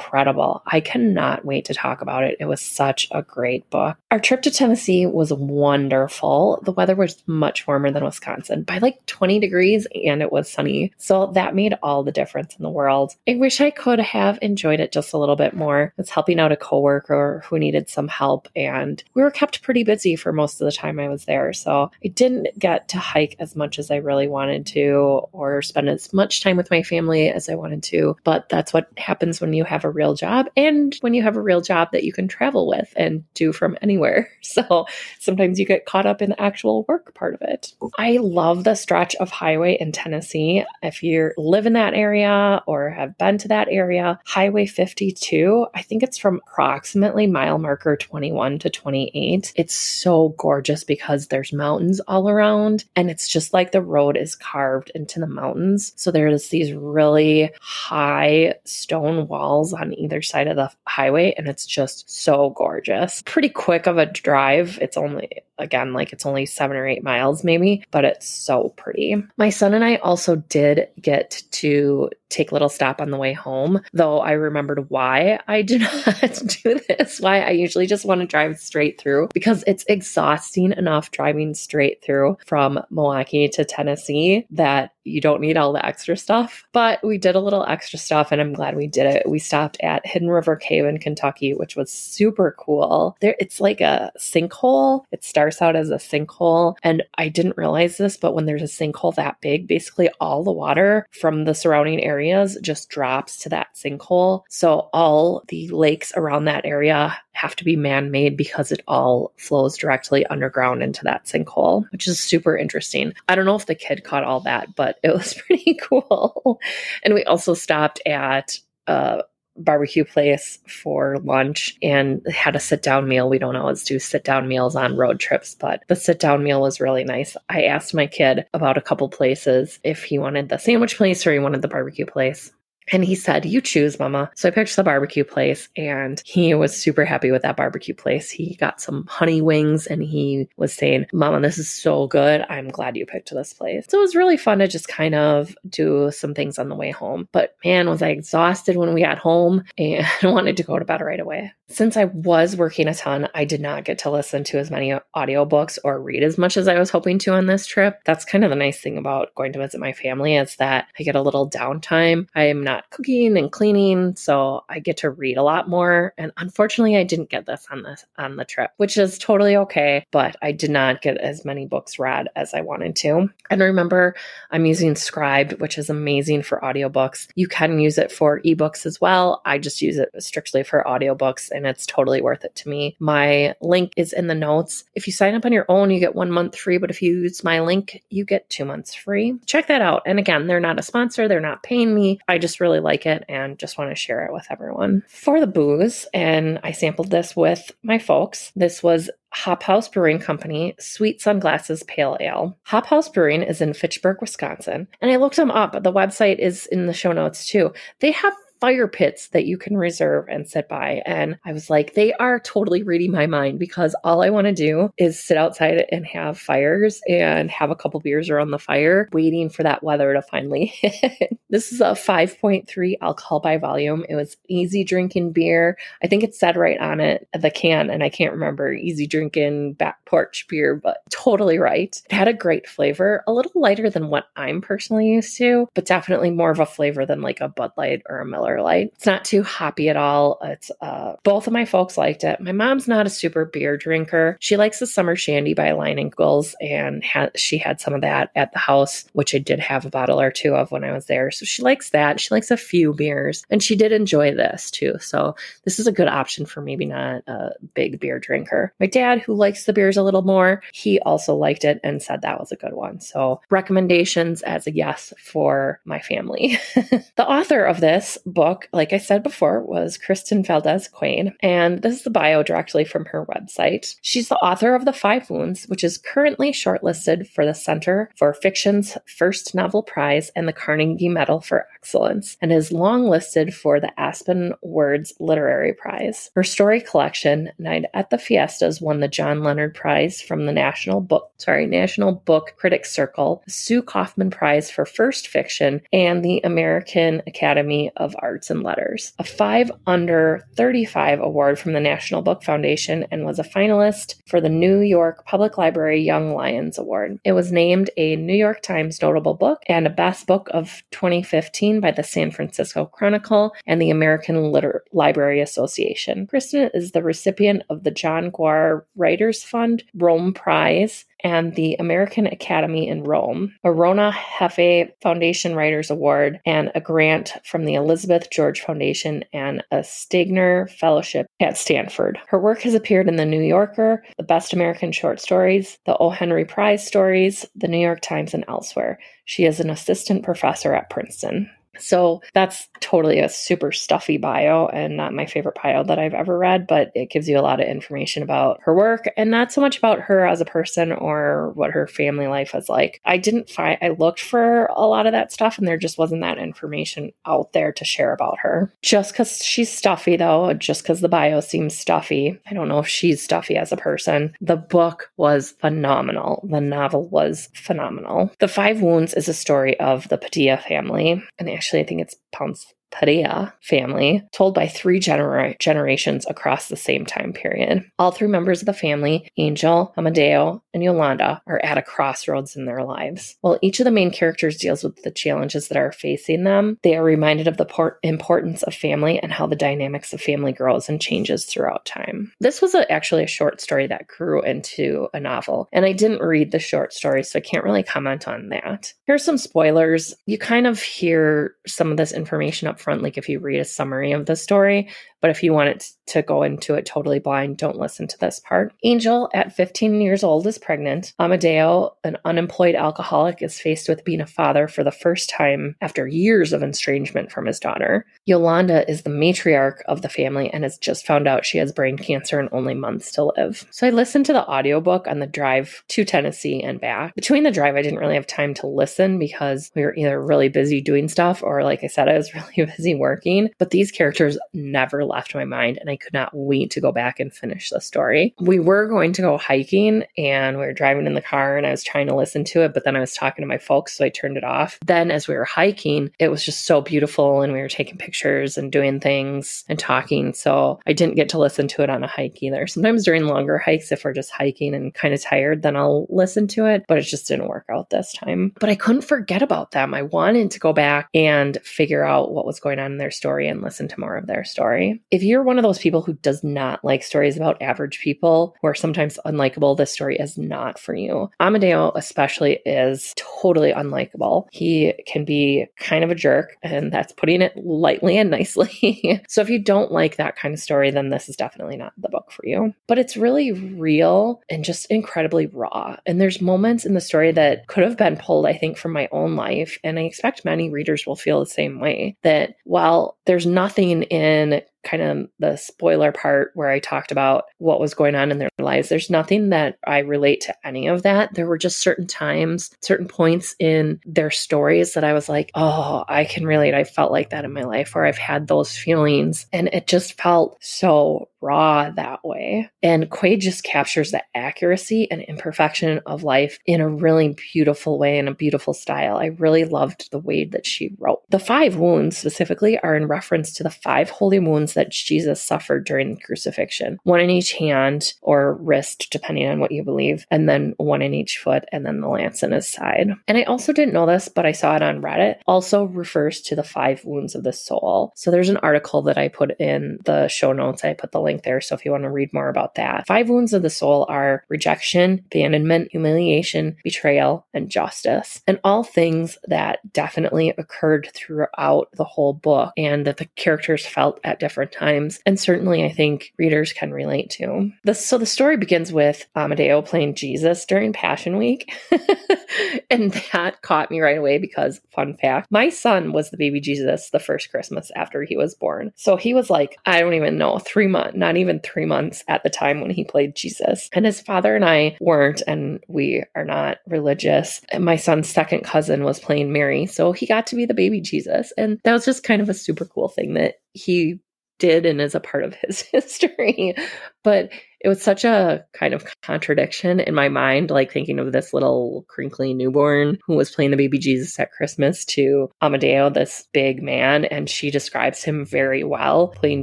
incredible. 0.00 0.62
I 0.66 0.80
cannot 0.80 1.44
wait 1.44 1.66
to 1.66 1.74
talk 1.74 2.00
about 2.00 2.24
it. 2.24 2.36
It 2.40 2.46
was 2.46 2.62
such 2.62 3.06
a 3.10 3.22
great 3.22 3.68
book. 3.70 3.98
Our 4.10 4.18
trip 4.18 4.42
to 4.42 4.50
Tennessee 4.50 5.06
was 5.06 5.32
wonderful. 5.32 6.60
The 6.62 6.72
weather 6.72 6.94
was 6.94 7.22
much 7.26 7.66
warmer 7.66 7.90
than 7.90 8.04
Wisconsin 8.04 8.62
by 8.62 8.78
like 8.78 9.04
20 9.06 9.38
degrees 9.40 9.86
and 10.06 10.22
it 10.22 10.32
was 10.32 10.50
sunny. 10.50 10.92
So 10.96 11.26
that 11.34 11.54
made 11.54 11.74
all 11.82 12.02
the 12.02 12.12
difference 12.12 12.56
in 12.56 12.62
the 12.62 12.70
world. 12.70 13.14
I 13.28 13.34
wish 13.34 13.60
I 13.60 13.70
could 13.70 14.00
have 14.00 14.38
enjoyed 14.40 14.80
it 14.80 14.92
just 14.92 15.12
a 15.12 15.18
little 15.18 15.36
bit 15.36 15.54
more. 15.54 15.92
It's 15.98 16.10
helping 16.10 16.40
out 16.40 16.52
a 16.52 16.56
coworker 16.56 17.42
who 17.46 17.58
needed 17.58 17.90
some 17.90 18.08
help 18.08 18.48
and 18.56 19.02
we 19.14 19.22
were 19.22 19.30
kept 19.30 19.62
pretty 19.62 19.84
busy 19.84 20.16
for 20.16 20.32
most 20.32 20.60
of 20.60 20.64
the 20.64 20.72
time 20.72 20.98
I 20.98 21.08
was 21.08 21.26
there. 21.26 21.52
So 21.52 21.90
I 22.02 22.08
didn't 22.08 22.58
get 22.58 22.88
to 22.88 22.98
hike 22.98 23.36
as 23.38 23.54
much 23.54 23.78
as 23.78 23.90
I 23.90 23.96
really 23.96 24.28
wanted 24.28 24.66
to 24.66 25.28
or 25.32 25.60
spend 25.62 25.88
as 25.88 26.12
much 26.12 26.42
time 26.42 26.56
with 26.56 26.70
my 26.70 26.82
family 26.82 27.28
as 27.28 27.48
I 27.48 27.54
wanted 27.54 27.82
to. 27.84 28.16
But 28.24 28.48
that's 28.48 28.72
what 28.72 28.88
happens 28.96 29.40
when 29.40 29.52
you 29.52 29.64
have 29.64 29.84
a 29.84 29.89
real 29.90 30.14
job 30.14 30.46
and 30.56 30.96
when 31.00 31.14
you 31.14 31.22
have 31.22 31.36
a 31.36 31.42
real 31.42 31.60
job 31.60 31.88
that 31.92 32.04
you 32.04 32.12
can 32.12 32.28
travel 32.28 32.66
with 32.66 32.92
and 32.96 33.24
do 33.34 33.52
from 33.52 33.76
anywhere. 33.82 34.28
So 34.50 34.86
sometimes 35.20 35.60
you 35.60 35.66
get 35.66 35.86
caught 35.86 36.06
up 36.06 36.20
in 36.20 36.30
the 36.30 36.42
actual 36.42 36.84
work 36.88 37.14
part 37.14 37.34
of 37.34 37.42
it. 37.42 37.72
I 37.98 38.16
love 38.16 38.64
the 38.64 38.74
stretch 38.74 39.14
of 39.16 39.30
highway 39.30 39.76
in 39.78 39.92
Tennessee. 39.92 40.64
If 40.82 41.04
you 41.04 41.30
live 41.36 41.66
in 41.66 41.74
that 41.74 41.94
area 41.94 42.60
or 42.66 42.90
have 42.90 43.16
been 43.16 43.38
to 43.38 43.48
that 43.48 43.68
area, 43.70 44.18
Highway 44.26 44.66
52, 44.66 45.66
I 45.72 45.82
think 45.82 46.02
it's 46.02 46.18
from 46.18 46.40
approximately 46.48 47.28
mile 47.28 47.58
marker 47.58 47.96
21 47.96 48.58
to 48.60 48.70
28. 48.70 49.52
It's 49.54 49.74
so 49.74 50.34
gorgeous 50.36 50.82
because 50.82 51.28
there's 51.28 51.52
mountains 51.52 52.00
all 52.08 52.28
around 52.28 52.84
and 52.96 53.10
it's 53.10 53.28
just 53.28 53.52
like 53.52 53.70
the 53.70 53.82
road 53.82 54.16
is 54.16 54.34
carved 54.34 54.90
into 54.94 55.20
the 55.20 55.26
mountains. 55.26 55.92
So 55.96 56.10
there's 56.10 56.48
these 56.48 56.72
really 56.72 57.52
high 57.60 58.54
stone 58.64 59.28
walls 59.28 59.72
on 59.80 59.98
either 59.98 60.22
side 60.22 60.46
of 60.46 60.56
the 60.56 60.70
highway, 60.86 61.34
and 61.36 61.48
it's 61.48 61.66
just 61.66 62.10
so 62.10 62.50
gorgeous. 62.50 63.22
Pretty 63.24 63.48
quick 63.48 63.86
of 63.86 63.98
a 63.98 64.06
drive. 64.06 64.78
It's 64.80 64.96
only, 64.96 65.42
again, 65.58 65.92
like 65.92 66.12
it's 66.12 66.26
only 66.26 66.46
seven 66.46 66.76
or 66.76 66.86
eight 66.86 67.02
miles 67.02 67.44
maybe, 67.44 67.84
but 67.90 68.04
it's 68.04 68.28
so 68.28 68.70
pretty. 68.76 69.16
My 69.36 69.50
son 69.50 69.74
and 69.74 69.84
I 69.84 69.96
also 69.96 70.36
did 70.36 70.88
get 71.00 71.42
to 71.52 72.10
take 72.30 72.50
a 72.50 72.54
little 72.54 72.68
stop 72.68 73.00
on 73.00 73.10
the 73.10 73.18
way 73.18 73.32
home, 73.32 73.80
though 73.92 74.20
I 74.20 74.32
remembered 74.32 74.88
why 74.88 75.40
I 75.46 75.62
do 75.62 75.78
not 76.06 76.42
do 76.62 76.80
this, 76.88 77.20
why 77.20 77.40
I 77.40 77.50
usually 77.50 77.86
just 77.86 78.04
want 78.04 78.20
to 78.20 78.26
drive 78.26 78.58
straight 78.58 79.00
through 79.00 79.28
because 79.34 79.64
it's 79.66 79.84
exhausting 79.88 80.72
enough 80.72 81.10
driving 81.10 81.54
straight 81.54 82.02
through 82.02 82.38
from 82.46 82.80
Milwaukee 82.90 83.48
to 83.48 83.64
Tennessee 83.64 84.46
that 84.50 84.92
you 85.04 85.20
don't 85.20 85.40
need 85.40 85.56
all 85.56 85.72
the 85.72 85.84
extra 85.84 86.16
stuff. 86.16 86.64
But 86.72 87.04
we 87.04 87.18
did 87.18 87.34
a 87.34 87.40
little 87.40 87.64
extra 87.64 87.98
stuff 87.98 88.32
and 88.32 88.40
I'm 88.40 88.52
glad 88.52 88.76
we 88.76 88.86
did 88.86 89.06
it. 89.06 89.28
We 89.28 89.38
stopped 89.38 89.76
at 89.82 90.06
Hidden 90.06 90.28
River 90.28 90.56
Cave 90.56 90.84
in 90.84 90.98
Kentucky, 90.98 91.54
which 91.54 91.76
was 91.76 91.90
super 91.90 92.54
cool. 92.58 93.16
There 93.20 93.36
it's 93.38 93.60
like 93.60 93.80
a 93.80 94.12
sinkhole. 94.18 95.04
It 95.12 95.24
starts 95.24 95.62
out 95.62 95.76
as 95.76 95.90
a 95.90 95.96
sinkhole 95.96 96.76
and 96.82 97.02
I 97.16 97.28
didn't 97.28 97.56
realize 97.56 97.96
this, 97.96 98.16
but 98.16 98.34
when 98.34 98.46
there's 98.46 98.62
a 98.62 98.64
sinkhole 98.64 99.14
that 99.14 99.40
big, 99.40 99.66
basically 99.66 100.10
all 100.20 100.44
the 100.44 100.52
water 100.52 101.06
from 101.10 101.44
the 101.44 101.54
surrounding 101.54 102.02
areas 102.02 102.58
just 102.62 102.88
drops 102.90 103.38
to 103.38 103.48
that 103.50 103.68
sinkhole. 103.74 104.42
So 104.48 104.90
all 104.92 105.42
the 105.48 105.68
lakes 105.68 106.12
around 106.16 106.44
that 106.44 106.64
area 106.64 107.16
have 107.40 107.56
to 107.56 107.64
be 107.64 107.74
man 107.74 108.10
made 108.10 108.36
because 108.36 108.70
it 108.70 108.82
all 108.86 109.32
flows 109.38 109.78
directly 109.78 110.26
underground 110.26 110.82
into 110.82 111.02
that 111.04 111.24
sinkhole, 111.24 111.90
which 111.90 112.06
is 112.06 112.20
super 112.20 112.54
interesting. 112.54 113.14
I 113.28 113.34
don't 113.34 113.46
know 113.46 113.54
if 113.54 113.64
the 113.64 113.74
kid 113.74 114.04
caught 114.04 114.24
all 114.24 114.40
that, 114.40 114.74
but 114.76 114.98
it 115.02 115.14
was 115.14 115.32
pretty 115.32 115.74
cool. 115.80 116.60
and 117.02 117.14
we 117.14 117.24
also 117.24 117.54
stopped 117.54 117.98
at 118.04 118.58
a 118.86 119.22
barbecue 119.56 120.04
place 120.04 120.58
for 120.68 121.18
lunch 121.20 121.78
and 121.82 122.20
had 122.30 122.56
a 122.56 122.60
sit 122.60 122.82
down 122.82 123.08
meal. 123.08 123.30
We 123.30 123.38
don't 123.38 123.56
always 123.56 123.84
do 123.84 123.98
sit 123.98 124.22
down 124.22 124.46
meals 124.46 124.76
on 124.76 124.98
road 124.98 125.18
trips, 125.18 125.54
but 125.54 125.82
the 125.88 125.96
sit 125.96 126.20
down 126.20 126.44
meal 126.44 126.60
was 126.60 126.78
really 126.78 127.04
nice. 127.04 127.38
I 127.48 127.62
asked 127.62 127.94
my 127.94 128.06
kid 128.06 128.44
about 128.52 128.76
a 128.76 128.82
couple 128.82 129.08
places 129.08 129.80
if 129.82 130.04
he 130.04 130.18
wanted 130.18 130.50
the 130.50 130.58
sandwich 130.58 130.98
place 130.98 131.26
or 131.26 131.32
he 131.32 131.38
wanted 131.38 131.62
the 131.62 131.68
barbecue 131.68 132.06
place. 132.06 132.52
And 132.90 133.04
he 133.04 133.14
said, 133.14 133.44
You 133.44 133.60
choose, 133.60 133.98
mama. 133.98 134.30
So 134.34 134.48
I 134.48 134.52
picked 134.52 134.76
the 134.76 134.84
barbecue 134.84 135.24
place 135.24 135.68
and 135.76 136.22
he 136.24 136.54
was 136.54 136.76
super 136.76 137.04
happy 137.04 137.30
with 137.30 137.42
that 137.42 137.56
barbecue 137.56 137.94
place. 137.94 138.30
He 138.30 138.54
got 138.56 138.80
some 138.80 139.06
honey 139.06 139.40
wings 139.40 139.86
and 139.86 140.02
he 140.02 140.48
was 140.56 140.72
saying, 140.72 141.06
Mama, 141.12 141.40
this 141.40 141.58
is 141.58 141.68
so 141.68 142.06
good. 142.06 142.44
I'm 142.48 142.68
glad 142.68 142.96
you 142.96 143.06
picked 143.06 143.30
this 143.30 143.52
place. 143.52 143.86
So 143.88 143.98
it 143.98 144.02
was 144.02 144.14
really 144.14 144.36
fun 144.36 144.58
to 144.58 144.68
just 144.68 144.88
kind 144.88 145.14
of 145.14 145.56
do 145.68 146.10
some 146.10 146.34
things 146.34 146.58
on 146.58 146.68
the 146.68 146.74
way 146.74 146.90
home. 146.90 147.28
But 147.32 147.56
man, 147.64 147.88
was 147.88 148.02
I 148.02 148.08
exhausted 148.08 148.76
when 148.76 148.94
we 148.94 149.02
got 149.02 149.18
home 149.18 149.64
and 149.78 150.06
wanted 150.22 150.56
to 150.56 150.62
go 150.62 150.78
to 150.78 150.84
bed 150.84 151.00
right 151.00 151.20
away. 151.20 151.52
Since 151.68 151.96
I 151.96 152.06
was 152.06 152.56
working 152.56 152.88
a 152.88 152.94
ton, 152.94 153.28
I 153.32 153.44
did 153.44 153.60
not 153.60 153.84
get 153.84 154.00
to 154.00 154.10
listen 154.10 154.42
to 154.44 154.58
as 154.58 154.72
many 154.72 154.92
audiobooks 155.14 155.78
or 155.84 156.00
read 156.00 156.24
as 156.24 156.36
much 156.36 156.56
as 156.56 156.66
I 156.66 156.78
was 156.78 156.90
hoping 156.90 157.18
to 157.20 157.32
on 157.32 157.46
this 157.46 157.64
trip. 157.64 158.00
That's 158.04 158.24
kind 158.24 158.42
of 158.42 158.50
the 158.50 158.56
nice 158.56 158.80
thing 158.80 158.98
about 158.98 159.32
going 159.36 159.52
to 159.52 159.60
visit 159.60 159.78
my 159.78 159.92
family 159.92 160.36
is 160.36 160.56
that 160.56 160.88
I 160.98 161.04
get 161.04 161.14
a 161.14 161.22
little 161.22 161.48
downtime. 161.48 162.26
I 162.34 162.44
am 162.44 162.64
not 162.64 162.79
cooking 162.90 163.36
and 163.36 163.52
cleaning, 163.52 164.16
so 164.16 164.64
I 164.68 164.78
get 164.78 164.98
to 164.98 165.10
read 165.10 165.36
a 165.36 165.42
lot 165.42 165.68
more. 165.68 166.14
And 166.16 166.32
unfortunately, 166.36 166.96
I 166.96 167.04
didn't 167.04 167.30
get 167.30 167.46
this 167.46 167.66
on 167.70 167.82
this 167.82 168.04
on 168.16 168.36
the 168.36 168.44
trip, 168.44 168.70
which 168.78 168.96
is 168.96 169.18
totally 169.18 169.56
okay. 169.56 170.06
But 170.10 170.36
I 170.42 170.52
did 170.52 170.70
not 170.70 171.02
get 171.02 171.18
as 171.18 171.44
many 171.44 171.66
books 171.66 171.98
read 171.98 172.28
as 172.36 172.54
I 172.54 172.62
wanted 172.62 172.96
to. 172.96 173.28
And 173.50 173.60
remember, 173.60 174.14
I'm 174.50 174.66
using 174.66 174.94
Scribd, 174.94 175.58
which 175.58 175.78
is 175.78 175.90
amazing 175.90 176.42
for 176.42 176.60
audiobooks. 176.60 177.28
You 177.34 177.48
can 177.48 177.78
use 177.78 177.98
it 177.98 178.12
for 178.12 178.40
ebooks 178.40 178.86
as 178.86 179.00
well. 179.00 179.42
I 179.44 179.58
just 179.58 179.82
use 179.82 179.98
it 179.98 180.10
strictly 180.18 180.62
for 180.62 180.84
audiobooks, 180.86 181.50
and 181.50 181.66
it's 181.66 181.86
totally 181.86 182.22
worth 182.22 182.44
it 182.44 182.54
to 182.56 182.68
me. 182.68 182.96
My 182.98 183.54
link 183.60 183.92
is 183.96 184.12
in 184.12 184.26
the 184.26 184.34
notes. 184.34 184.84
If 184.94 185.06
you 185.06 185.12
sign 185.12 185.34
up 185.34 185.44
on 185.44 185.52
your 185.52 185.66
own, 185.68 185.90
you 185.90 186.00
get 186.00 186.14
one 186.14 186.30
month 186.30 186.56
free, 186.56 186.78
but 186.78 186.90
if 186.90 187.02
you 187.02 187.20
use 187.22 187.42
my 187.44 187.60
link, 187.60 188.02
you 188.10 188.24
get 188.24 188.48
two 188.50 188.64
months 188.64 188.94
free. 188.94 189.38
Check 189.46 189.66
that 189.68 189.82
out. 189.82 190.02
And 190.06 190.18
again, 190.18 190.46
they're 190.46 190.60
not 190.60 190.78
a 190.78 190.82
sponsor, 190.82 191.28
they're 191.28 191.40
not 191.40 191.62
paying 191.62 191.94
me. 191.94 192.20
I 192.28 192.38
just 192.38 192.59
really 192.60 192.80
like 192.80 193.06
it 193.06 193.24
and 193.28 193.58
just 193.58 193.78
want 193.78 193.90
to 193.90 193.94
share 193.94 194.24
it 194.26 194.32
with 194.32 194.46
everyone. 194.50 195.02
For 195.08 195.40
the 195.40 195.46
booze, 195.46 196.06
and 196.12 196.60
I 196.62 196.72
sampled 196.72 197.10
this 197.10 197.34
with 197.34 197.70
my 197.82 197.98
folks, 197.98 198.52
this 198.56 198.82
was 198.82 199.10
Hop 199.32 199.62
Haus 199.62 199.88
Brewing 199.88 200.18
Company 200.18 200.74
Sweet 200.78 201.20
Sunglasses 201.20 201.82
Pale 201.84 202.18
Ale. 202.20 202.56
Hop 202.64 202.86
Haus 202.86 203.08
Brewing 203.08 203.42
is 203.42 203.60
in 203.60 203.74
Fitchburg, 203.74 204.20
Wisconsin. 204.20 204.88
And 205.00 205.10
I 205.10 205.16
looked 205.16 205.36
them 205.36 205.50
up. 205.50 205.82
The 205.82 205.92
website 205.92 206.38
is 206.38 206.66
in 206.66 206.86
the 206.86 206.92
show 206.92 207.12
notes 207.12 207.46
too. 207.46 207.72
They 208.00 208.10
have 208.10 208.34
fire 208.60 208.86
pits 208.86 209.28
that 209.28 209.46
you 209.46 209.56
can 209.56 209.76
reserve 209.76 210.26
and 210.28 210.48
sit 210.48 210.68
by. 210.68 211.02
And 211.06 211.38
I 211.44 211.52
was 211.52 211.70
like, 211.70 211.94
they 211.94 212.12
are 212.14 212.38
totally 212.38 212.82
reading 212.82 213.10
my 213.10 213.26
mind 213.26 213.58
because 213.58 213.96
all 214.04 214.22
I 214.22 214.30
want 214.30 214.46
to 214.46 214.52
do 214.52 214.90
is 214.98 215.18
sit 215.18 215.36
outside 215.36 215.86
and 215.90 216.06
have 216.06 216.38
fires 216.38 217.00
and 217.08 217.50
have 217.50 217.70
a 217.70 217.76
couple 217.76 218.00
beers 218.00 218.28
around 218.28 218.50
the 218.50 218.58
fire, 218.58 219.08
waiting 219.12 219.48
for 219.48 219.62
that 219.62 219.82
weather 219.82 220.12
to 220.12 220.22
finally 220.22 220.66
hit. 220.80 221.38
this 221.48 221.72
is 221.72 221.80
a 221.80 221.92
5.3 221.92 222.96
alcohol 223.00 223.40
by 223.40 223.56
volume. 223.56 224.04
It 224.08 224.14
was 224.14 224.36
easy 224.48 224.84
drinking 224.84 225.32
beer. 225.32 225.78
I 226.02 226.06
think 226.06 226.22
it 226.22 226.34
said 226.34 226.56
right 226.56 226.78
on 226.78 227.00
it, 227.00 227.28
the 227.32 227.50
can, 227.50 227.90
and 227.90 228.02
I 228.02 228.10
can't 228.10 228.32
remember 228.32 228.72
easy 228.72 229.06
drinking 229.06 229.74
back 229.74 230.04
porch 230.04 230.46
beer, 230.48 230.74
but 230.74 230.98
totally 231.10 231.58
right. 231.58 232.00
It 232.10 232.12
had 232.12 232.28
a 232.28 232.34
great 232.34 232.68
flavor, 232.68 233.24
a 233.26 233.32
little 233.32 233.52
lighter 233.54 233.88
than 233.88 234.08
what 234.08 234.26
I'm 234.36 234.60
personally 234.60 235.08
used 235.08 235.36
to, 235.38 235.68
but 235.74 235.86
definitely 235.86 236.30
more 236.30 236.50
of 236.50 236.60
a 236.60 236.66
flavor 236.66 237.06
than 237.06 237.22
like 237.22 237.40
a 237.40 237.48
Bud 237.48 237.72
Light 237.76 238.02
or 238.08 238.20
a 238.20 238.26
Miller 238.26 238.49
Miller 238.50 238.62
Lite. 238.62 238.92
It's 238.94 239.06
not 239.06 239.24
too 239.24 239.42
hoppy 239.42 239.88
at 239.88 239.96
all. 239.96 240.38
It's 240.42 240.70
uh, 240.80 241.14
both 241.22 241.46
of 241.46 241.52
my 241.52 241.64
folks 241.64 241.96
liked 241.96 242.24
it. 242.24 242.40
My 242.40 242.52
mom's 242.52 242.88
not 242.88 243.06
a 243.06 243.10
super 243.10 243.44
beer 243.44 243.76
drinker. 243.76 244.36
She 244.40 244.56
likes 244.56 244.78
the 244.78 244.86
Summer 244.86 245.16
Shandy 245.16 245.54
by 245.54 245.70
Leinenkugel's, 245.70 246.54
and 246.60 247.04
ha- 247.04 247.30
she 247.36 247.58
had 247.58 247.80
some 247.80 247.94
of 247.94 248.00
that 248.02 248.30
at 248.34 248.52
the 248.52 248.58
house, 248.58 249.04
which 249.12 249.34
I 249.34 249.38
did 249.38 249.60
have 249.60 249.84
a 249.84 249.90
bottle 249.90 250.20
or 250.20 250.30
two 250.30 250.54
of 250.54 250.70
when 250.70 250.84
I 250.84 250.92
was 250.92 251.06
there. 251.06 251.30
So 251.30 251.44
she 251.44 251.62
likes 251.62 251.90
that. 251.90 252.20
She 252.20 252.34
likes 252.34 252.50
a 252.50 252.56
few 252.56 252.92
beers, 252.92 253.44
and 253.50 253.62
she 253.62 253.76
did 253.76 253.92
enjoy 253.92 254.34
this 254.34 254.70
too. 254.70 254.96
So 255.00 255.36
this 255.64 255.78
is 255.78 255.86
a 255.86 255.92
good 255.92 256.08
option 256.08 256.46
for 256.46 256.60
maybe 256.60 256.86
not 256.86 257.22
a 257.26 257.50
big 257.74 258.00
beer 258.00 258.18
drinker. 258.18 258.72
My 258.80 258.86
dad, 258.86 259.20
who 259.20 259.34
likes 259.34 259.64
the 259.64 259.72
beers 259.72 259.96
a 259.96 260.02
little 260.02 260.22
more, 260.22 260.62
he 260.72 260.98
also 261.00 261.34
liked 261.34 261.64
it 261.64 261.80
and 261.84 262.02
said 262.02 262.22
that 262.22 262.40
was 262.40 262.52
a 262.52 262.56
good 262.56 262.72
one. 262.72 263.00
So 263.00 263.40
recommendations 263.50 264.42
as 264.42 264.66
a 264.66 264.72
yes 264.72 265.12
for 265.18 265.80
my 265.84 266.00
family. 266.00 266.58
the 267.16 267.26
author 267.26 267.64
of 267.64 267.80
this 267.80 268.18
book 268.26 268.39
book, 268.40 268.70
like 268.72 268.94
I 268.94 268.96
said 268.96 269.22
before, 269.22 269.60
was 269.60 269.98
Kristen 269.98 270.42
Valdez 270.42 270.88
Quade, 270.88 271.34
and 271.42 271.82
this 271.82 271.96
is 271.96 272.04
the 272.04 272.08
bio 272.08 272.42
directly 272.42 272.86
from 272.86 273.04
her 273.04 273.26
website. 273.26 273.96
She's 274.00 274.30
the 274.30 274.36
author 274.36 274.74
of 274.74 274.86
The 274.86 274.94
Five 274.94 275.28
Wounds, 275.28 275.66
which 275.66 275.84
is 275.84 275.98
currently 275.98 276.50
shortlisted 276.50 277.28
for 277.28 277.44
the 277.44 277.52
Center 277.52 278.10
for 278.16 278.32
Fiction's 278.32 278.96
First 279.18 279.54
Novel 279.54 279.82
Prize 279.82 280.30
and 280.34 280.48
the 280.48 280.54
Carnegie 280.54 281.10
Medal 281.10 281.42
for 281.42 281.66
Excellence, 281.74 282.38
and 282.40 282.50
is 282.50 282.72
long 282.72 283.10
listed 283.10 283.54
for 283.54 283.78
the 283.78 283.92
Aspen 284.00 284.54
Words 284.62 285.12
Literary 285.20 285.74
Prize. 285.74 286.30
Her 286.34 286.42
story 286.42 286.80
collection, 286.80 287.50
Night 287.58 287.84
at 287.92 288.08
the 288.08 288.16
Fiestas, 288.16 288.80
won 288.80 289.00
the 289.00 289.08
John 289.08 289.42
Leonard 289.42 289.74
Prize 289.74 290.22
from 290.22 290.46
the 290.46 290.52
National 290.52 291.02
Book, 291.02 291.30
sorry, 291.36 291.66
National 291.66 292.12
Book 292.12 292.54
Critics 292.56 292.90
Circle, 292.90 293.42
Sue 293.48 293.82
Kaufman 293.82 294.30
Prize 294.30 294.70
for 294.70 294.86
First 294.86 295.28
Fiction, 295.28 295.82
and 295.92 296.24
the 296.24 296.40
American 296.42 297.22
Academy 297.26 297.90
of 297.98 298.16
Arts 298.30 298.48
and 298.48 298.62
Letters. 298.62 299.12
A 299.18 299.24
5 299.24 299.72
under 299.88 300.46
35 300.54 301.18
award 301.20 301.58
from 301.58 301.72
the 301.72 301.80
National 301.80 302.22
Book 302.22 302.44
Foundation 302.44 303.04
and 303.10 303.24
was 303.24 303.40
a 303.40 303.42
finalist 303.42 304.14
for 304.28 304.40
the 304.40 304.48
New 304.48 304.78
York 304.78 305.26
Public 305.26 305.58
Library 305.58 306.00
Young 306.00 306.32
Lions 306.32 306.78
Award. 306.78 307.18
It 307.24 307.32
was 307.32 307.50
named 307.50 307.90
a 307.96 308.14
New 308.14 308.36
York 308.36 308.62
Times 308.62 309.02
notable 309.02 309.34
book 309.34 309.64
and 309.66 309.84
a 309.84 309.90
best 309.90 310.28
book 310.28 310.48
of 310.52 310.84
2015 310.92 311.80
by 311.80 311.90
the 311.90 312.04
San 312.04 312.30
Francisco 312.30 312.86
Chronicle 312.86 313.52
and 313.66 313.82
the 313.82 313.90
American 313.90 314.52
Liter- 314.52 314.84
Library 314.92 315.40
Association. 315.40 316.28
Kristin 316.28 316.70
is 316.72 316.92
the 316.92 317.02
recipient 317.02 317.64
of 317.68 317.82
the 317.82 317.90
John 317.90 318.30
Guare 318.30 318.82
Writers 318.94 319.42
Fund 319.42 319.82
Rome 319.94 320.32
Prize 320.32 321.04
and 321.24 321.54
the 321.54 321.74
American 321.78 322.26
Academy 322.26 322.88
in 322.88 323.04
Rome, 323.04 323.54
a 323.64 323.72
Rona 323.72 324.12
Jaffe 324.38 324.88
Foundation 325.02 325.54
Writers 325.54 325.90
Award, 325.90 326.40
and 326.44 326.70
a 326.74 326.80
grant 326.80 327.34
from 327.44 327.64
the 327.64 327.74
Elizabeth 327.74 328.30
George 328.30 328.60
Foundation 328.60 329.24
and 329.32 329.62
a 329.70 329.78
Stegner 329.78 330.70
Fellowship 330.70 331.26
at 331.40 331.56
Stanford. 331.56 332.18
Her 332.28 332.38
work 332.38 332.60
has 332.62 332.74
appeared 332.74 333.08
in 333.08 333.16
The 333.16 333.26
New 333.26 333.42
Yorker, 333.42 334.04
the 334.16 334.22
Best 334.22 334.52
American 334.52 334.92
Short 334.92 335.20
Stories, 335.20 335.78
the 335.86 335.96
O. 335.98 336.10
Henry 336.10 336.44
Prize 336.44 336.86
Stories, 336.86 337.46
the 337.54 337.68
New 337.68 337.78
York 337.78 338.00
Times, 338.00 338.34
and 338.34 338.44
elsewhere. 338.48 338.98
She 339.24 339.44
is 339.44 339.60
an 339.60 339.70
assistant 339.70 340.22
professor 340.22 340.74
at 340.74 340.90
Princeton. 340.90 341.50
So 341.80 342.22
that's 342.34 342.68
totally 342.80 343.20
a 343.20 343.28
super 343.28 343.72
stuffy 343.72 344.16
bio 344.16 344.66
and 344.66 344.96
not 344.96 345.14
my 345.14 345.26
favorite 345.26 345.58
bio 345.62 345.84
that 345.84 345.98
I've 345.98 346.14
ever 346.14 346.36
read, 346.36 346.66
but 346.66 346.90
it 346.94 347.10
gives 347.10 347.28
you 347.28 347.38
a 347.38 347.42
lot 347.42 347.60
of 347.60 347.68
information 347.68 348.22
about 348.22 348.60
her 348.62 348.74
work 348.74 349.08
and 349.16 349.30
not 349.30 349.52
so 349.52 349.60
much 349.60 349.78
about 349.78 350.00
her 350.00 350.26
as 350.26 350.40
a 350.40 350.44
person 350.44 350.92
or 350.92 351.50
what 351.54 351.70
her 351.70 351.86
family 351.86 352.26
life 352.26 352.54
is 352.54 352.68
like. 352.68 353.00
I 353.04 353.18
didn't 353.18 353.50
find, 353.50 353.78
I 353.82 353.90
looked 353.90 354.20
for 354.20 354.66
a 354.66 354.86
lot 354.86 355.06
of 355.06 355.12
that 355.12 355.32
stuff 355.32 355.58
and 355.58 355.66
there 355.66 355.76
just 355.76 355.98
wasn't 355.98 356.22
that 356.22 356.38
information 356.38 357.12
out 357.26 357.52
there 357.52 357.72
to 357.72 357.84
share 357.84 358.12
about 358.12 358.38
her. 358.40 358.72
Just 358.82 359.12
because 359.12 359.38
she's 359.44 359.70
stuffy, 359.70 360.16
though, 360.16 360.52
just 360.54 360.82
because 360.82 361.00
the 361.00 361.08
bio 361.08 361.40
seems 361.40 361.76
stuffy, 361.76 362.38
I 362.46 362.54
don't 362.54 362.68
know 362.68 362.78
if 362.78 362.88
she's 362.88 363.22
stuffy 363.22 363.56
as 363.56 363.72
a 363.72 363.76
person. 363.76 364.34
The 364.40 364.56
book 364.56 365.10
was 365.16 365.52
phenomenal. 365.60 366.46
The 366.50 366.60
novel 366.60 367.08
was 367.08 367.48
phenomenal. 367.54 368.32
The 368.38 368.48
Five 368.48 368.82
Wounds 368.82 369.14
is 369.14 369.28
a 369.28 369.34
story 369.34 369.78
of 369.80 370.08
the 370.08 370.18
Padilla 370.18 370.58
family 370.58 371.22
and 371.38 371.48
actually 371.48 371.69
actually, 371.70 371.80
I 371.80 371.86
think 371.86 372.00
it's 372.00 372.16
Ponce 372.32 372.74
Padilla 372.90 373.54
family, 373.62 374.22
told 374.32 374.54
by 374.54 374.66
three 374.66 374.98
genera- 374.98 375.56
generations 375.58 376.26
across 376.28 376.68
the 376.68 376.76
same 376.76 377.06
time 377.06 377.32
period. 377.32 377.84
All 377.98 378.10
three 378.10 378.28
members 378.28 378.60
of 378.60 378.66
the 378.66 378.72
family, 378.72 379.30
Angel, 379.36 379.92
Amadeo, 379.96 380.62
and 380.74 380.82
Yolanda, 380.82 381.42
are 381.46 381.60
at 381.62 381.78
a 381.78 381.82
crossroads 381.82 382.56
in 382.56 382.64
their 382.64 382.82
lives. 382.82 383.36
While 383.40 383.58
each 383.62 383.80
of 383.80 383.84
the 383.84 383.90
main 383.90 384.10
characters 384.10 384.56
deals 384.56 384.82
with 384.82 385.02
the 385.02 385.10
challenges 385.10 385.68
that 385.68 385.78
are 385.78 385.92
facing 385.92 386.44
them, 386.44 386.78
they 386.82 386.96
are 386.96 387.04
reminded 387.04 387.48
of 387.48 387.56
the 387.56 387.64
por- 387.64 387.98
importance 388.02 388.62
of 388.62 388.74
family 388.74 389.18
and 389.18 389.32
how 389.32 389.46
the 389.46 389.56
dynamics 389.56 390.12
of 390.12 390.20
family 390.20 390.52
grows 390.52 390.88
and 390.88 391.00
changes 391.00 391.44
throughout 391.44 391.84
time. 391.84 392.32
This 392.40 392.60
was 392.60 392.74
a, 392.74 392.90
actually 392.90 393.24
a 393.24 393.28
short 393.28 393.60
story 393.60 393.86
that 393.86 394.06
grew 394.06 394.42
into 394.42 395.08
a 395.14 395.20
novel, 395.20 395.68
and 395.72 395.84
I 395.84 395.92
didn't 395.92 396.22
read 396.22 396.50
the 396.50 396.58
short 396.58 396.92
story, 396.92 397.22
so 397.22 397.38
I 397.38 397.42
can't 397.42 397.64
really 397.64 397.82
comment 397.82 398.26
on 398.26 398.48
that. 398.48 398.92
Here's 399.06 399.24
some 399.24 399.38
spoilers. 399.38 400.14
You 400.26 400.38
kind 400.38 400.66
of 400.66 400.80
hear 400.80 401.54
some 401.66 401.90
of 401.90 401.96
this 401.96 402.12
information 402.12 402.68
up 402.68 402.79
front, 402.80 403.02
like 403.02 403.18
if 403.18 403.28
you 403.28 403.38
read 403.38 403.60
a 403.60 403.64
summary 403.64 404.12
of 404.12 404.26
the 404.26 404.36
story, 404.36 404.88
but 405.20 405.30
if 405.30 405.42
you 405.42 405.52
want 405.52 405.68
it 405.68 405.90
to 406.06 406.22
go 406.22 406.42
into 406.42 406.74
it 406.74 406.86
totally 406.86 407.18
blind, 407.18 407.58
don't 407.58 407.78
listen 407.78 408.06
to 408.08 408.18
this 408.18 408.40
part. 408.40 408.72
Angel, 408.82 409.28
at 409.34 409.54
15 409.54 410.00
years 410.00 410.24
old, 410.24 410.46
is 410.46 410.58
pregnant. 410.58 411.12
Amadeo, 411.20 411.96
an 412.04 412.16
unemployed 412.24 412.74
alcoholic, 412.74 413.42
is 413.42 413.60
faced 413.60 413.88
with 413.88 414.04
being 414.04 414.20
a 414.20 414.26
father 414.26 414.66
for 414.66 414.82
the 414.82 414.90
first 414.90 415.30
time 415.30 415.76
after 415.80 416.06
years 416.06 416.52
of 416.52 416.62
estrangement 416.62 417.30
from 417.30 417.46
his 417.46 417.60
daughter. 417.60 418.06
Yolanda 418.24 418.88
is 418.90 419.02
the 419.02 419.10
matriarch 419.10 419.82
of 419.86 420.02
the 420.02 420.08
family 420.08 420.50
and 420.52 420.64
has 420.64 420.78
just 420.78 421.06
found 421.06 421.28
out 421.28 421.44
she 421.44 421.58
has 421.58 421.72
brain 421.72 421.96
cancer 421.96 422.40
and 422.40 422.48
only 422.52 422.74
months 422.74 423.12
to 423.12 423.24
live. 423.36 423.66
So 423.70 423.86
I 423.86 423.90
listened 423.90 424.26
to 424.26 424.32
the 424.32 424.46
audiobook 424.46 425.06
on 425.06 425.18
the 425.18 425.26
drive 425.26 425.84
to 425.88 426.04
Tennessee 426.04 426.62
and 426.62 426.80
back. 426.80 427.14
Between 427.14 427.42
the 427.42 427.50
drive, 427.50 427.76
I 427.76 427.82
didn't 427.82 427.98
really 427.98 428.14
have 428.14 428.26
time 428.26 428.54
to 428.54 428.66
listen 428.66 429.18
because 429.18 429.70
we 429.74 429.82
were 429.82 429.94
either 429.94 430.20
really 430.20 430.48
busy 430.48 430.80
doing 430.80 431.08
stuff 431.08 431.42
or, 431.42 431.62
like 431.62 431.84
I 431.84 431.88
said, 431.88 432.08
I 432.08 432.16
was 432.16 432.34
really 432.56 432.69
busy 432.76 432.94
working. 432.94 433.50
But 433.58 433.70
these 433.70 433.90
characters 433.90 434.38
never 434.52 435.04
left 435.04 435.34
my 435.34 435.44
mind, 435.44 435.78
and 435.78 435.90
I 435.90 435.96
could 435.96 436.12
not 436.12 436.30
wait 436.32 436.70
to 436.72 436.80
go 436.80 436.92
back 436.92 437.20
and 437.20 437.32
finish 437.32 437.70
the 437.70 437.80
story. 437.80 438.34
We 438.40 438.58
were 438.58 438.86
going 438.86 439.12
to 439.14 439.22
go 439.22 439.38
hiking, 439.38 440.04
and 440.16 440.58
we 440.58 440.66
were 440.66 440.72
driving 440.72 441.06
in 441.06 441.14
the 441.14 441.22
car, 441.22 441.56
and 441.56 441.66
I 441.66 441.70
was 441.70 441.84
trying 441.84 442.06
to 442.08 442.16
listen 442.16 442.44
to 442.44 442.62
it, 442.62 442.74
but 442.74 442.84
then 442.84 442.96
I 442.96 443.00
was 443.00 443.14
talking 443.14 443.42
to 443.42 443.48
my 443.48 443.58
folks, 443.58 443.96
so 443.96 444.04
I 444.04 444.08
turned 444.08 444.36
it 444.36 444.44
off. 444.44 444.78
Then, 444.84 445.10
as 445.10 445.28
we 445.28 445.34
were 445.34 445.44
hiking, 445.44 446.10
it 446.18 446.28
was 446.28 446.44
just 446.44 446.66
so 446.66 446.80
beautiful, 446.80 447.42
and 447.42 447.52
we 447.52 447.60
were 447.60 447.68
taking 447.68 447.98
pictures 447.98 448.56
and 448.56 448.72
doing 448.72 449.00
things 449.00 449.64
and 449.68 449.78
talking. 449.78 450.32
So 450.34 450.80
I 450.86 450.92
didn't 450.92 451.16
get 451.16 451.28
to 451.30 451.38
listen 451.38 451.68
to 451.68 451.82
it 451.82 451.90
on 451.90 452.04
a 452.04 452.08
hike 452.08 452.42
either. 452.42 452.66
Sometimes 452.66 453.04
during 453.04 453.26
longer 453.26 453.58
hikes, 453.58 453.92
if 453.92 454.04
we're 454.04 454.12
just 454.12 454.30
hiking 454.30 454.74
and 454.74 454.94
kind 454.94 455.14
of 455.14 455.22
tired, 455.22 455.62
then 455.62 455.76
I'll 455.76 456.06
listen 456.08 456.46
to 456.48 456.66
it, 456.66 456.84
but 456.88 456.98
it 456.98 457.02
just 457.02 457.28
didn't 457.28 457.48
work 457.48 457.66
out 457.70 457.90
this 457.90 458.12
time. 458.12 458.52
But 458.58 458.70
I 458.70 458.74
couldn't 458.74 459.02
forget 459.02 459.42
about 459.42 459.72
them. 459.72 459.94
I 459.94 460.02
wanted 460.02 460.50
to 460.52 460.60
go 460.60 460.72
back 460.72 461.08
and 461.14 461.58
figure 461.62 462.04
out 462.04 462.32
what 462.32 462.46
was 462.46 462.59
going 462.60 462.78
on 462.78 462.92
in 462.92 462.98
their 462.98 463.10
story 463.10 463.48
and 463.48 463.62
listen 463.62 463.88
to 463.88 464.00
more 464.00 464.16
of 464.16 464.26
their 464.26 464.44
story. 464.44 465.02
If 465.10 465.22
you're 465.22 465.42
one 465.42 465.58
of 465.58 465.62
those 465.62 465.78
people 465.78 466.02
who 466.02 466.14
does 466.14 466.44
not 466.44 466.84
like 466.84 467.02
stories 467.02 467.36
about 467.36 467.60
average 467.60 468.00
people 468.00 468.54
who 468.60 468.68
are 468.68 468.74
sometimes 468.74 469.18
unlikable, 469.26 469.76
this 469.76 469.92
story 469.92 470.16
is 470.16 470.38
not 470.38 470.78
for 470.78 470.94
you. 470.94 471.30
Amadeo, 471.40 471.92
especially, 471.94 472.60
is 472.66 473.14
totally 473.16 473.72
unlikable. 473.72 474.46
He 474.52 474.94
can 475.06 475.24
be 475.24 475.66
kind 475.78 476.04
of 476.04 476.10
a 476.10 476.14
jerk, 476.14 476.56
and 476.62 476.92
that's 476.92 477.12
putting 477.12 477.42
it 477.42 477.56
lightly 477.56 478.16
and 478.18 478.30
nicely. 478.30 479.22
so 479.28 479.40
if 479.40 479.50
you 479.50 479.62
don't 479.62 479.92
like 479.92 480.16
that 480.16 480.36
kind 480.36 480.54
of 480.54 480.60
story, 480.60 480.90
then 480.90 481.10
this 481.10 481.28
is 481.28 481.36
definitely 481.36 481.76
not 481.76 481.92
the 481.98 482.08
book 482.08 482.30
for 482.30 482.46
you. 482.46 482.74
But 482.86 482.98
it's 482.98 483.16
really 483.16 483.52
real 483.52 484.40
and 484.48 484.64
just 484.64 484.86
incredibly 484.90 485.46
raw. 485.46 485.96
And 486.06 486.20
there's 486.20 486.40
moments 486.40 486.84
in 486.84 486.94
the 486.94 487.00
story 487.00 487.32
that 487.32 487.66
could 487.66 487.84
have 487.84 487.96
been 487.96 488.16
pulled, 488.16 488.46
I 488.46 488.56
think, 488.56 488.76
from 488.76 488.92
my 488.92 489.08
own 489.12 489.36
life. 489.36 489.78
And 489.84 489.98
I 489.98 490.02
expect 490.02 490.44
many 490.44 490.70
readers 490.70 491.06
will 491.06 491.16
feel 491.16 491.40
the 491.40 491.46
same 491.46 491.80
way 491.80 492.16
that 492.22 492.49
while 492.64 493.16
there's 493.26 493.46
nothing 493.46 494.02
in 494.04 494.62
kind 494.82 495.02
of 495.02 495.28
the 495.38 495.56
spoiler 495.56 496.12
part 496.12 496.52
where 496.54 496.68
I 496.68 496.78
talked 496.78 497.12
about 497.12 497.44
what 497.58 497.80
was 497.80 497.94
going 497.94 498.14
on 498.14 498.30
in 498.30 498.38
their 498.38 498.50
lives. 498.58 498.88
There's 498.88 499.10
nothing 499.10 499.50
that 499.50 499.78
I 499.86 499.98
relate 499.98 500.42
to 500.42 500.54
any 500.66 500.86
of 500.88 501.02
that. 501.02 501.34
There 501.34 501.46
were 501.46 501.58
just 501.58 501.80
certain 501.80 502.06
times, 502.06 502.70
certain 502.80 503.08
points 503.08 503.54
in 503.58 504.00
their 504.04 504.30
stories 504.30 504.94
that 504.94 505.04
I 505.04 505.12
was 505.12 505.28
like, 505.28 505.50
oh, 505.54 506.04
I 506.08 506.24
can 506.24 506.46
relate. 506.46 506.74
I 506.74 506.84
felt 506.84 507.12
like 507.12 507.30
that 507.30 507.44
in 507.44 507.52
my 507.52 507.64
life 507.64 507.94
where 507.94 508.04
I've 508.04 508.18
had 508.18 508.46
those 508.46 508.76
feelings. 508.76 509.46
And 509.52 509.68
it 509.72 509.86
just 509.86 510.20
felt 510.20 510.58
so 510.60 511.28
raw 511.40 511.90
that 511.90 512.24
way. 512.24 512.70
And 512.82 513.10
Quade 513.10 513.40
just 513.40 513.64
captures 513.64 514.10
the 514.10 514.22
accuracy 514.34 515.10
and 515.10 515.22
imperfection 515.22 516.00
of 516.06 516.22
life 516.22 516.58
in 516.66 516.80
a 516.80 516.88
really 516.88 517.36
beautiful 517.52 517.98
way 517.98 518.18
in 518.18 518.28
a 518.28 518.34
beautiful 518.34 518.74
style. 518.74 519.16
I 519.16 519.26
really 519.26 519.64
loved 519.64 520.10
the 520.10 520.18
way 520.18 520.44
that 520.46 520.66
she 520.66 520.94
wrote. 520.98 521.22
The 521.30 521.38
five 521.38 521.76
wounds 521.76 522.18
specifically 522.18 522.78
are 522.78 522.94
in 522.94 523.08
reference 523.08 523.52
to 523.54 523.62
the 523.62 523.70
five 523.70 524.10
holy 524.10 524.38
wounds 524.38 524.69
that 524.74 524.90
Jesus 524.90 525.42
suffered 525.42 525.84
during 525.84 526.14
the 526.14 526.20
crucifixion 526.20 526.98
one 527.04 527.20
in 527.20 527.30
each 527.30 527.52
hand 527.52 528.14
or 528.22 528.54
wrist, 528.54 529.08
depending 529.10 529.46
on 529.46 529.60
what 529.60 529.72
you 529.72 529.82
believe, 529.82 530.26
and 530.30 530.48
then 530.48 530.74
one 530.76 531.02
in 531.02 531.14
each 531.14 531.38
foot, 531.38 531.64
and 531.72 531.84
then 531.84 532.00
the 532.00 532.08
lance 532.08 532.42
in 532.42 532.52
his 532.52 532.68
side. 532.68 533.08
And 533.26 533.38
I 533.38 533.42
also 533.44 533.72
didn't 533.72 533.94
know 533.94 534.06
this, 534.06 534.28
but 534.28 534.46
I 534.46 534.52
saw 534.52 534.76
it 534.76 534.82
on 534.82 535.02
Reddit, 535.02 535.36
also 535.46 535.84
refers 535.84 536.40
to 536.42 536.56
the 536.56 536.62
five 536.62 537.04
wounds 537.04 537.34
of 537.34 537.42
the 537.42 537.52
soul. 537.52 538.12
So 538.14 538.30
there's 538.30 538.48
an 538.48 538.58
article 538.58 539.02
that 539.02 539.18
I 539.18 539.28
put 539.28 539.58
in 539.60 539.98
the 540.04 540.28
show 540.28 540.52
notes. 540.52 540.84
I 540.84 540.94
put 540.94 541.12
the 541.12 541.20
link 541.20 541.42
there. 541.42 541.60
So 541.60 541.74
if 541.74 541.84
you 541.84 541.90
want 541.90 542.04
to 542.04 542.10
read 542.10 542.32
more 542.32 542.48
about 542.48 542.74
that, 542.74 543.06
five 543.06 543.28
wounds 543.28 543.52
of 543.52 543.62
the 543.62 543.70
soul 543.70 544.06
are 544.08 544.44
rejection, 544.48 545.22
abandonment, 545.26 545.90
humiliation, 545.90 546.76
betrayal, 546.84 547.46
and 547.54 547.70
justice. 547.70 548.42
And 548.46 548.60
all 548.64 548.84
things 548.84 549.38
that 549.46 549.80
definitely 549.92 550.50
occurred 550.50 551.10
throughout 551.14 551.88
the 551.94 552.04
whole 552.04 552.34
book 552.34 552.72
and 552.76 553.06
that 553.06 553.16
the 553.16 553.26
characters 553.36 553.86
felt 553.86 554.20
at 554.24 554.40
different 554.40 554.59
different 554.60 554.72
times. 554.72 555.20
And 555.26 555.38
certainly 555.38 555.84
I 555.84 555.90
think 555.90 556.32
readers 556.38 556.72
can 556.72 556.92
relate 556.92 557.30
to. 557.30 557.70
The, 557.84 557.94
so 557.94 558.18
the 558.18 558.26
story 558.26 558.56
begins 558.56 558.92
with 558.92 559.26
um, 559.34 559.50
Amadeo 559.50 559.82
playing 559.82 560.14
Jesus 560.14 560.64
during 560.64 560.92
Passion 560.92 561.36
Week. 561.36 561.72
and 562.90 563.12
that 563.32 563.62
caught 563.62 563.90
me 563.90 564.00
right 564.00 564.18
away 564.18 564.38
because, 564.38 564.80
fun 564.94 565.16
fact, 565.16 565.48
my 565.50 565.68
son 565.68 566.12
was 566.12 566.30
the 566.30 566.36
baby 566.36 566.60
Jesus 566.60 567.10
the 567.10 567.18
first 567.18 567.50
Christmas 567.50 567.90
after 567.96 568.22
he 568.22 568.36
was 568.36 568.54
born. 568.54 568.92
So 568.96 569.16
he 569.16 569.34
was 569.34 569.50
like, 569.50 569.76
I 569.86 570.00
don't 570.00 570.14
even 570.14 570.38
know, 570.38 570.58
three 570.58 570.86
months, 570.86 571.16
not 571.16 571.36
even 571.36 571.60
three 571.60 571.86
months 571.86 572.22
at 572.28 572.42
the 572.42 572.50
time 572.50 572.80
when 572.80 572.90
he 572.90 573.04
played 573.04 573.34
Jesus. 573.34 573.88
And 573.92 574.04
his 574.04 574.20
father 574.20 574.54
and 574.54 574.64
I 574.64 574.96
weren't, 575.00 575.42
and 575.46 575.82
we 575.88 576.24
are 576.36 576.44
not 576.44 576.78
religious. 576.86 577.60
And 577.72 577.84
my 577.84 577.96
son's 577.96 578.28
second 578.28 578.64
cousin 578.64 579.04
was 579.04 579.18
playing 579.18 579.52
Mary. 579.52 579.86
So 579.86 580.12
he 580.12 580.26
got 580.26 580.46
to 580.48 580.56
be 580.56 580.66
the 580.66 580.74
baby 580.74 581.00
Jesus. 581.00 581.52
And 581.56 581.80
that 581.84 581.92
was 581.92 582.04
just 582.04 582.22
kind 582.22 582.42
of 582.42 582.48
a 582.48 582.54
super 582.54 582.84
cool 582.84 583.08
thing 583.08 583.34
that 583.34 583.54
he 583.72 584.20
did 584.60 584.86
and 584.86 585.00
is 585.00 585.16
a 585.16 585.20
part 585.20 585.42
of 585.42 585.54
his 585.54 585.80
history. 585.92 586.76
But 587.24 587.50
it 587.80 587.88
was 587.88 588.02
such 588.02 588.24
a 588.24 588.64
kind 588.72 588.94
of 588.94 589.04
contradiction 589.22 590.00
in 590.00 590.14
my 590.14 590.28
mind, 590.28 590.70
like 590.70 590.92
thinking 590.92 591.18
of 591.18 591.32
this 591.32 591.54
little 591.54 592.04
crinkly 592.08 592.52
newborn 592.52 593.18
who 593.26 593.34
was 593.34 593.50
playing 593.50 593.70
the 593.70 593.76
baby 593.76 593.98
Jesus 593.98 594.38
at 594.38 594.52
Christmas 594.52 595.04
to 595.06 595.50
Amadeo, 595.62 596.10
this 596.10 596.46
big 596.52 596.82
man. 596.82 597.24
And 597.24 597.48
she 597.48 597.70
describes 597.70 598.22
him 598.22 598.44
very 598.44 598.84
well 598.84 599.28
playing 599.28 599.62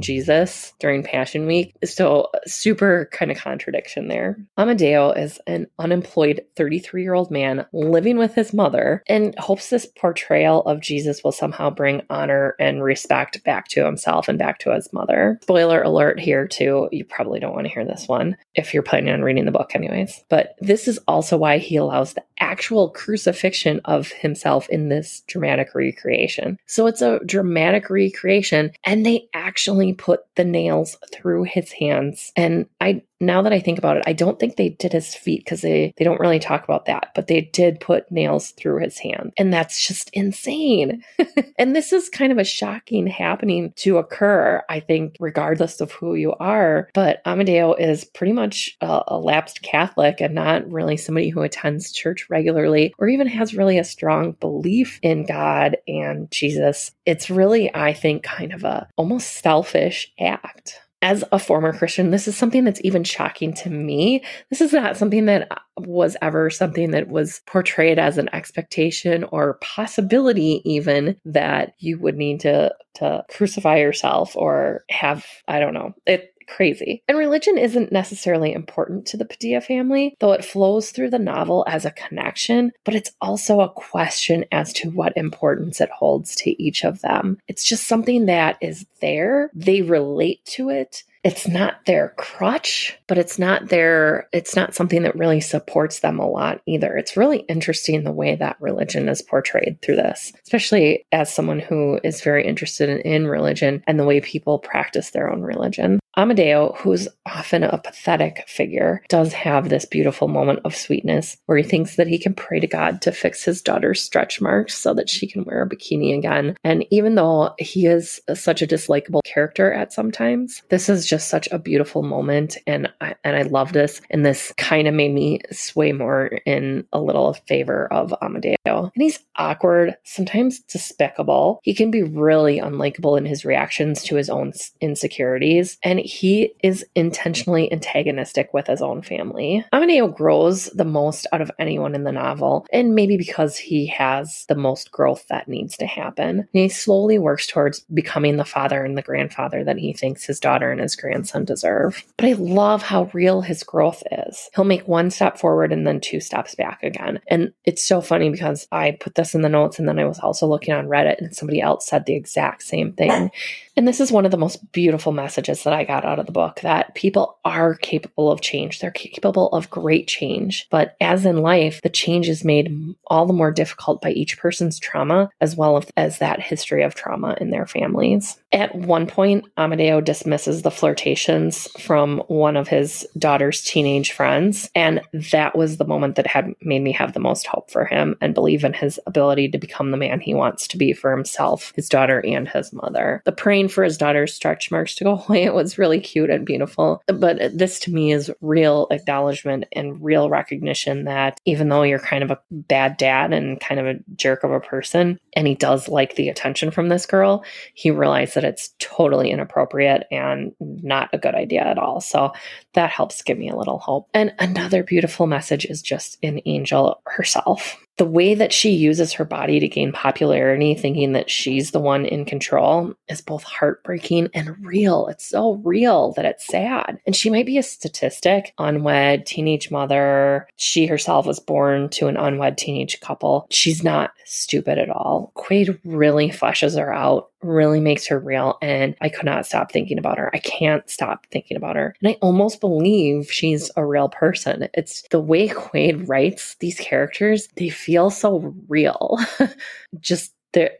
Jesus 0.00 0.72
during 0.80 1.02
Passion 1.02 1.46
Week. 1.46 1.74
So, 1.84 2.28
super 2.46 3.08
kind 3.12 3.30
of 3.30 3.38
contradiction 3.38 4.08
there. 4.08 4.36
Amadeo 4.56 5.12
is 5.12 5.38
an 5.46 5.68
unemployed 5.78 6.44
33 6.56 7.02
year 7.02 7.14
old 7.14 7.30
man 7.30 7.66
living 7.72 8.18
with 8.18 8.34
his 8.34 8.52
mother 8.52 9.02
and 9.08 9.34
hopes 9.38 9.70
this 9.70 9.86
portrayal 9.86 10.62
of 10.62 10.80
Jesus 10.80 11.22
will 11.22 11.32
somehow 11.32 11.70
bring 11.70 12.02
honor 12.10 12.56
and 12.58 12.82
respect 12.82 13.44
back 13.44 13.68
to 13.68 13.84
himself 13.84 14.28
and 14.28 14.38
back 14.38 14.58
to 14.60 14.74
his 14.74 14.92
mother. 14.92 15.38
Spoiler 15.42 15.82
alert 15.82 16.18
here, 16.18 16.48
too. 16.48 16.88
You 16.90 17.04
probably 17.04 17.38
don't 17.38 17.54
want 17.54 17.66
to 17.66 17.72
hear 17.72 17.84
this 17.84 18.07
one 18.08 18.36
if 18.54 18.72
you're 18.72 18.82
planning 18.82 19.12
on 19.12 19.22
reading 19.22 19.44
the 19.44 19.50
book, 19.50 19.74
anyways. 19.74 20.24
But 20.28 20.54
this 20.60 20.88
is 20.88 20.98
also 21.06 21.36
why 21.36 21.58
he 21.58 21.76
allows 21.76 22.14
the 22.14 22.24
actual 22.40 22.90
crucifixion 22.90 23.80
of 23.84 24.10
himself 24.12 24.68
in 24.68 24.88
this 24.88 25.22
dramatic 25.26 25.74
recreation. 25.74 26.58
So 26.66 26.86
it's 26.86 27.02
a 27.02 27.20
dramatic 27.26 27.90
recreation, 27.90 28.72
and 28.84 29.04
they 29.04 29.28
actually 29.34 29.92
put 29.92 30.20
the 30.36 30.44
nails 30.44 30.96
through 31.12 31.44
his 31.44 31.72
hands. 31.72 32.32
And 32.36 32.66
I 32.80 33.02
now 33.20 33.42
that 33.42 33.52
I 33.52 33.60
think 33.60 33.78
about 33.78 33.96
it, 33.96 34.04
I 34.06 34.12
don't 34.12 34.38
think 34.38 34.56
they 34.56 34.68
did 34.68 34.92
his 34.92 35.14
feet 35.14 35.44
because 35.44 35.60
they, 35.60 35.92
they 35.96 36.04
don't 36.04 36.20
really 36.20 36.38
talk 36.38 36.64
about 36.64 36.86
that, 36.86 37.10
but 37.14 37.26
they 37.26 37.40
did 37.40 37.80
put 37.80 38.10
nails 38.12 38.52
through 38.52 38.80
his 38.80 38.98
hand. 38.98 39.32
And 39.36 39.52
that's 39.52 39.86
just 39.86 40.10
insane. 40.12 41.02
and 41.58 41.74
this 41.74 41.92
is 41.92 42.08
kind 42.08 42.30
of 42.30 42.38
a 42.38 42.44
shocking 42.44 43.06
happening 43.06 43.72
to 43.76 43.98
occur, 43.98 44.62
I 44.68 44.80
think, 44.80 45.16
regardless 45.18 45.80
of 45.80 45.90
who 45.92 46.14
you 46.14 46.34
are. 46.34 46.88
But 46.94 47.20
Amadeo 47.26 47.74
is 47.74 47.97
pretty 48.04 48.32
much 48.32 48.76
a, 48.80 49.02
a 49.08 49.18
lapsed 49.18 49.62
Catholic 49.62 50.20
and 50.20 50.34
not 50.34 50.70
really 50.70 50.96
somebody 50.96 51.28
who 51.28 51.42
attends 51.42 51.92
church 51.92 52.26
regularly 52.30 52.94
or 52.98 53.08
even 53.08 53.26
has 53.26 53.54
really 53.54 53.78
a 53.78 53.84
strong 53.84 54.32
belief 54.32 54.98
in 55.02 55.26
God 55.26 55.76
and 55.86 56.30
Jesus. 56.30 56.92
It's 57.06 57.30
really, 57.30 57.74
I 57.74 57.92
think, 57.92 58.22
kind 58.22 58.52
of 58.52 58.64
a 58.64 58.88
almost 58.96 59.38
selfish 59.38 60.12
act 60.18 60.78
as 61.00 61.22
a 61.30 61.38
former 61.38 61.72
Christian, 61.72 62.10
this 62.10 62.26
is 62.26 62.36
something 62.36 62.64
that's 62.64 62.80
even 62.82 63.04
shocking 63.04 63.54
to 63.54 63.70
me. 63.70 64.24
This 64.50 64.60
is 64.60 64.72
not 64.72 64.96
something 64.96 65.26
that 65.26 65.48
was 65.76 66.16
ever 66.20 66.50
something 66.50 66.90
that 66.90 67.08
was 67.08 67.40
portrayed 67.46 67.98
as 67.98 68.18
an 68.18 68.28
expectation 68.32 69.24
or 69.24 69.58
possibility, 69.60 70.60
even 70.64 71.16
that 71.24 71.74
you 71.78 71.98
would 71.98 72.16
need 72.16 72.40
to 72.40 72.74
to 72.96 73.24
crucify 73.30 73.78
yourself 73.78 74.34
or 74.34 74.84
have 74.90 75.24
I 75.46 75.60
don't 75.60 75.74
know. 75.74 75.94
It 76.04 76.34
crazy. 76.48 77.02
And 77.08 77.18
religion 77.18 77.58
isn't 77.58 77.92
necessarily 77.92 78.52
important 78.52 79.06
to 79.06 79.16
the 79.16 79.24
Padilla 79.24 79.60
family, 79.60 80.16
though 80.20 80.32
it 80.32 80.44
flows 80.44 80.90
through 80.90 81.10
the 81.10 81.18
novel 81.18 81.64
as 81.68 81.84
a 81.84 81.90
connection, 81.90 82.72
but 82.84 82.94
it's 82.94 83.12
also 83.20 83.60
a 83.60 83.70
question 83.70 84.44
as 84.50 84.72
to 84.74 84.90
what 84.90 85.16
importance 85.16 85.80
it 85.80 85.90
holds 85.90 86.34
to 86.36 86.62
each 86.62 86.84
of 86.84 87.00
them. 87.02 87.38
It's 87.48 87.64
just 87.64 87.86
something 87.86 88.26
that 88.26 88.56
is 88.60 88.86
there. 89.00 89.50
They 89.54 89.82
relate 89.82 90.44
to 90.46 90.70
it 90.70 91.04
it's 91.24 91.48
not 91.48 91.84
their 91.84 92.14
crutch, 92.16 92.96
but 93.06 93.18
it's 93.18 93.38
not 93.38 93.68
their, 93.68 94.28
it's 94.32 94.54
not 94.54 94.74
something 94.74 95.02
that 95.02 95.16
really 95.16 95.40
supports 95.40 96.00
them 96.00 96.18
a 96.18 96.28
lot 96.28 96.62
either. 96.64 96.96
It's 96.96 97.16
really 97.16 97.40
interesting 97.40 98.04
the 98.04 98.12
way 98.12 98.36
that 98.36 98.56
religion 98.60 99.08
is 99.08 99.20
portrayed 99.20 99.78
through 99.82 99.96
this, 99.96 100.32
especially 100.44 101.06
as 101.12 101.32
someone 101.32 101.58
who 101.58 102.00
is 102.04 102.22
very 102.22 102.46
interested 102.46 102.88
in, 102.88 103.00
in 103.00 103.26
religion 103.26 103.82
and 103.86 103.98
the 103.98 104.04
way 104.04 104.20
people 104.20 104.58
practice 104.58 105.10
their 105.10 105.30
own 105.30 105.42
religion. 105.42 105.98
Amadeo, 106.18 106.74
who's 106.80 107.06
often 107.26 107.62
a 107.62 107.78
pathetic 107.78 108.42
figure, 108.48 109.04
does 109.08 109.32
have 109.32 109.68
this 109.68 109.84
beautiful 109.84 110.26
moment 110.26 110.58
of 110.64 110.74
sweetness 110.74 111.36
where 111.46 111.58
he 111.58 111.62
thinks 111.62 111.94
that 111.94 112.08
he 112.08 112.18
can 112.18 112.34
pray 112.34 112.58
to 112.58 112.66
God 112.66 113.00
to 113.02 113.12
fix 113.12 113.44
his 113.44 113.62
daughter's 113.62 114.02
stretch 114.02 114.40
marks 114.40 114.76
so 114.76 114.92
that 114.94 115.08
she 115.08 115.28
can 115.28 115.44
wear 115.44 115.62
a 115.62 115.68
bikini 115.68 116.18
again. 116.18 116.56
And 116.64 116.84
even 116.90 117.14
though 117.14 117.54
he 117.60 117.86
is 117.86 118.20
such 118.34 118.62
a 118.62 118.66
dislikable 118.66 119.20
character 119.24 119.72
at 119.72 119.92
sometimes, 119.92 120.60
this 120.70 120.88
is 120.88 121.06
just 121.06 121.28
such 121.28 121.48
a 121.52 121.58
beautiful 121.58 122.02
moment 122.02 122.56
and 122.66 122.92
I, 123.00 123.14
and 123.22 123.36
I 123.36 123.42
love 123.42 123.72
this 123.72 124.00
and 124.10 124.26
this 124.26 124.52
kind 124.56 124.88
of 124.88 124.94
made 124.94 125.14
me 125.14 125.40
sway 125.52 125.92
more 125.92 126.40
in 126.44 126.84
a 126.92 127.00
little 127.00 127.34
favor 127.46 127.86
of 127.92 128.12
Amadeo. 128.20 128.56
And 128.66 128.90
he's 128.96 129.20
awkward, 129.36 129.96
sometimes 130.02 130.58
despicable. 130.58 131.60
He 131.62 131.74
can 131.74 131.92
be 131.92 132.02
really 132.02 132.58
unlikable 132.58 133.16
in 133.16 133.24
his 133.24 133.44
reactions 133.44 134.02
to 134.02 134.16
his 134.16 134.28
own 134.28 134.52
insecurities 134.80 135.78
and 135.84 136.07
he 136.08 136.54
is 136.62 136.84
intentionally 136.94 137.70
antagonistic 137.70 138.52
with 138.54 138.66
his 138.66 138.80
own 138.80 139.02
family. 139.02 139.64
Amadeo 139.72 140.08
grows 140.08 140.66
the 140.66 140.84
most 140.84 141.26
out 141.32 141.40
of 141.40 141.50
anyone 141.58 141.94
in 141.94 142.04
the 142.04 142.12
novel, 142.12 142.66
and 142.72 142.94
maybe 142.94 143.16
because 143.16 143.56
he 143.56 143.86
has 143.86 144.46
the 144.48 144.54
most 144.54 144.90
growth 144.90 145.26
that 145.28 145.48
needs 145.48 145.76
to 145.76 145.86
happen. 145.86 146.48
He 146.52 146.68
slowly 146.68 147.18
works 147.18 147.46
towards 147.46 147.80
becoming 147.92 148.36
the 148.36 148.44
father 148.44 148.84
and 148.84 148.96
the 148.96 149.02
grandfather 149.02 149.64
that 149.64 149.78
he 149.78 149.92
thinks 149.92 150.24
his 150.24 150.40
daughter 150.40 150.72
and 150.72 150.80
his 150.80 150.96
grandson 150.96 151.44
deserve. 151.44 152.02
But 152.16 152.26
I 152.26 152.32
love 152.32 152.82
how 152.82 153.10
real 153.12 153.42
his 153.42 153.62
growth 153.62 154.02
is. 154.10 154.48
He'll 154.54 154.64
make 154.64 154.88
one 154.88 155.10
step 155.10 155.38
forward 155.38 155.72
and 155.72 155.86
then 155.86 156.00
two 156.00 156.20
steps 156.20 156.54
back 156.54 156.82
again. 156.82 157.20
And 157.28 157.52
it's 157.64 157.86
so 157.86 158.00
funny 158.00 158.30
because 158.30 158.66
I 158.72 158.92
put 158.92 159.14
this 159.14 159.34
in 159.34 159.42
the 159.42 159.48
notes 159.48 159.78
and 159.78 159.86
then 159.86 159.98
I 159.98 160.06
was 160.06 160.18
also 160.20 160.46
looking 160.46 160.72
on 160.72 160.86
Reddit 160.86 161.18
and 161.18 161.36
somebody 161.36 161.60
else 161.60 161.86
said 161.86 162.06
the 162.06 162.14
exact 162.14 162.62
same 162.62 162.92
thing. 162.92 163.30
And 163.76 163.86
this 163.86 164.00
is 164.00 164.10
one 164.10 164.24
of 164.24 164.32
the 164.32 164.36
most 164.36 164.72
beautiful 164.72 165.12
messages 165.12 165.62
that 165.62 165.72
I 165.72 165.84
got 165.84 165.97
out 166.04 166.18
of 166.18 166.26
the 166.26 166.32
book 166.32 166.60
that 166.62 166.94
people 166.94 167.38
are 167.44 167.74
capable 167.74 168.30
of 168.30 168.40
change. 168.40 168.80
They're 168.80 168.90
capable 168.90 169.48
of 169.50 169.70
great 169.70 170.08
change. 170.08 170.66
But 170.70 170.96
as 171.00 171.24
in 171.24 171.38
life, 171.38 171.80
the 171.82 171.88
change 171.88 172.28
is 172.28 172.44
made 172.44 172.94
all 173.06 173.26
the 173.26 173.32
more 173.32 173.50
difficult 173.50 174.00
by 174.00 174.10
each 174.10 174.38
person's 174.38 174.78
trauma, 174.78 175.30
as 175.40 175.56
well 175.56 175.84
as 175.96 176.18
that 176.18 176.40
history 176.40 176.82
of 176.82 176.94
trauma 176.94 177.36
in 177.40 177.50
their 177.50 177.66
families. 177.66 178.38
At 178.50 178.74
one 178.74 179.06
point, 179.06 179.44
Amadeo 179.58 180.00
dismisses 180.00 180.62
the 180.62 180.70
flirtations 180.70 181.68
from 181.78 182.22
one 182.28 182.56
of 182.56 182.66
his 182.66 183.06
daughter's 183.18 183.62
teenage 183.62 184.12
friends. 184.12 184.70
And 184.74 185.02
that 185.32 185.54
was 185.54 185.76
the 185.76 185.84
moment 185.84 186.16
that 186.16 186.26
had 186.26 186.54
made 186.62 186.80
me 186.80 186.92
have 186.92 187.12
the 187.12 187.20
most 187.20 187.46
hope 187.46 187.70
for 187.70 187.84
him 187.84 188.16
and 188.22 188.34
believe 188.34 188.64
in 188.64 188.72
his 188.72 188.98
ability 189.06 189.50
to 189.50 189.58
become 189.58 189.90
the 189.90 189.98
man 189.98 190.20
he 190.20 190.32
wants 190.32 190.66
to 190.68 190.78
be 190.78 190.94
for 190.94 191.10
himself, 191.14 191.72
his 191.76 191.90
daughter, 191.90 192.20
and 192.24 192.48
his 192.48 192.72
mother. 192.72 193.20
The 193.26 193.32
praying 193.32 193.68
for 193.68 193.84
his 193.84 193.98
daughter's 193.98 194.32
stretch 194.32 194.70
marks 194.70 194.94
to 194.96 195.04
go 195.04 195.22
away. 195.28 195.44
It 195.44 195.54
was 195.54 195.76
really 195.76 196.00
cute 196.00 196.30
and 196.30 196.46
beautiful. 196.46 197.02
But 197.06 197.56
this 197.56 197.78
to 197.80 197.92
me 197.92 198.12
is 198.12 198.30
real 198.40 198.86
acknowledgement 198.90 199.66
and 199.72 200.02
real 200.02 200.30
recognition 200.30 201.04
that 201.04 201.38
even 201.44 201.68
though 201.68 201.82
you're 201.82 201.98
kind 201.98 202.24
of 202.24 202.30
a 202.30 202.40
bad 202.50 202.96
dad 202.96 203.34
and 203.34 203.60
kind 203.60 203.78
of 203.78 203.86
a 203.86 203.98
jerk 204.16 204.42
of 204.42 204.52
a 204.52 204.60
person, 204.60 205.20
and 205.34 205.46
he 205.46 205.54
does 205.54 205.86
like 205.88 206.14
the 206.14 206.30
attention 206.30 206.70
from 206.70 206.88
this 206.88 207.04
girl, 207.04 207.44
he 207.74 207.90
realized 207.90 208.37
that 208.38 208.44
it's 208.44 208.72
totally 208.78 209.32
inappropriate 209.32 210.06
and 210.12 210.54
not 210.60 211.10
a 211.12 211.18
good 211.18 211.34
idea 211.34 211.62
at 211.62 211.76
all. 211.76 212.00
So 212.00 212.32
that 212.74 212.88
helps 212.88 213.20
give 213.20 213.36
me 213.36 213.48
a 213.48 213.56
little 213.56 213.80
hope. 213.80 214.08
And 214.14 214.32
another 214.38 214.84
beautiful 214.84 215.26
message 215.26 215.64
is 215.64 215.82
just 215.82 216.18
in 216.22 216.40
Angel 216.46 217.02
herself 217.06 217.76
the 217.98 218.04
way 218.04 218.34
that 218.34 218.52
she 218.52 218.70
uses 218.70 219.12
her 219.12 219.24
body 219.24 219.60
to 219.60 219.68
gain 219.68 219.92
popularity, 219.92 220.74
thinking 220.74 221.12
that 221.12 221.28
she's 221.28 221.72
the 221.72 221.80
one 221.80 222.06
in 222.06 222.24
control, 222.24 222.94
is 223.08 223.20
both 223.20 223.42
heartbreaking 223.42 224.28
and 224.32 224.56
real. 224.64 225.08
It's 225.08 225.28
so 225.28 225.54
real 225.64 226.12
that 226.12 226.24
it's 226.24 226.46
sad. 226.46 227.00
And 227.06 227.14
she 227.14 227.28
might 227.28 227.46
be 227.46 227.58
a 227.58 227.62
statistic, 227.62 228.54
unwed, 228.58 229.26
teenage 229.26 229.70
mother. 229.70 230.48
She 230.56 230.86
herself 230.86 231.26
was 231.26 231.40
born 231.40 231.88
to 231.90 232.06
an 232.06 232.16
unwed 232.16 232.56
teenage 232.56 233.00
couple. 233.00 233.46
She's 233.50 233.82
not 233.82 234.12
stupid 234.24 234.78
at 234.78 234.90
all. 234.90 235.32
Quade 235.34 235.78
really 235.84 236.30
fleshes 236.30 236.78
her 236.78 236.92
out 236.92 237.30
really 237.42 237.80
makes 237.80 238.06
her 238.08 238.18
real. 238.18 238.58
And 238.60 238.96
I 239.00 239.08
could 239.08 239.24
not 239.24 239.46
stop 239.46 239.72
thinking 239.72 239.98
about 239.98 240.18
her. 240.18 240.34
I 240.34 240.38
can't 240.38 240.88
stop 240.88 241.26
thinking 241.30 241.56
about 241.56 241.76
her. 241.76 241.94
And 242.00 242.10
I 242.10 242.18
almost 242.20 242.60
believe 242.60 243.30
she's 243.30 243.70
a 243.76 243.84
real 243.84 244.08
person. 244.08 244.68
It's 244.74 245.02
the 245.10 245.20
way 245.20 245.48
Quade 245.48 246.08
writes 246.08 246.56
these 246.56 246.78
characters, 246.78 247.48
they 247.56 247.68
so 248.10 248.54
real. 248.68 249.18
Just 250.00 250.32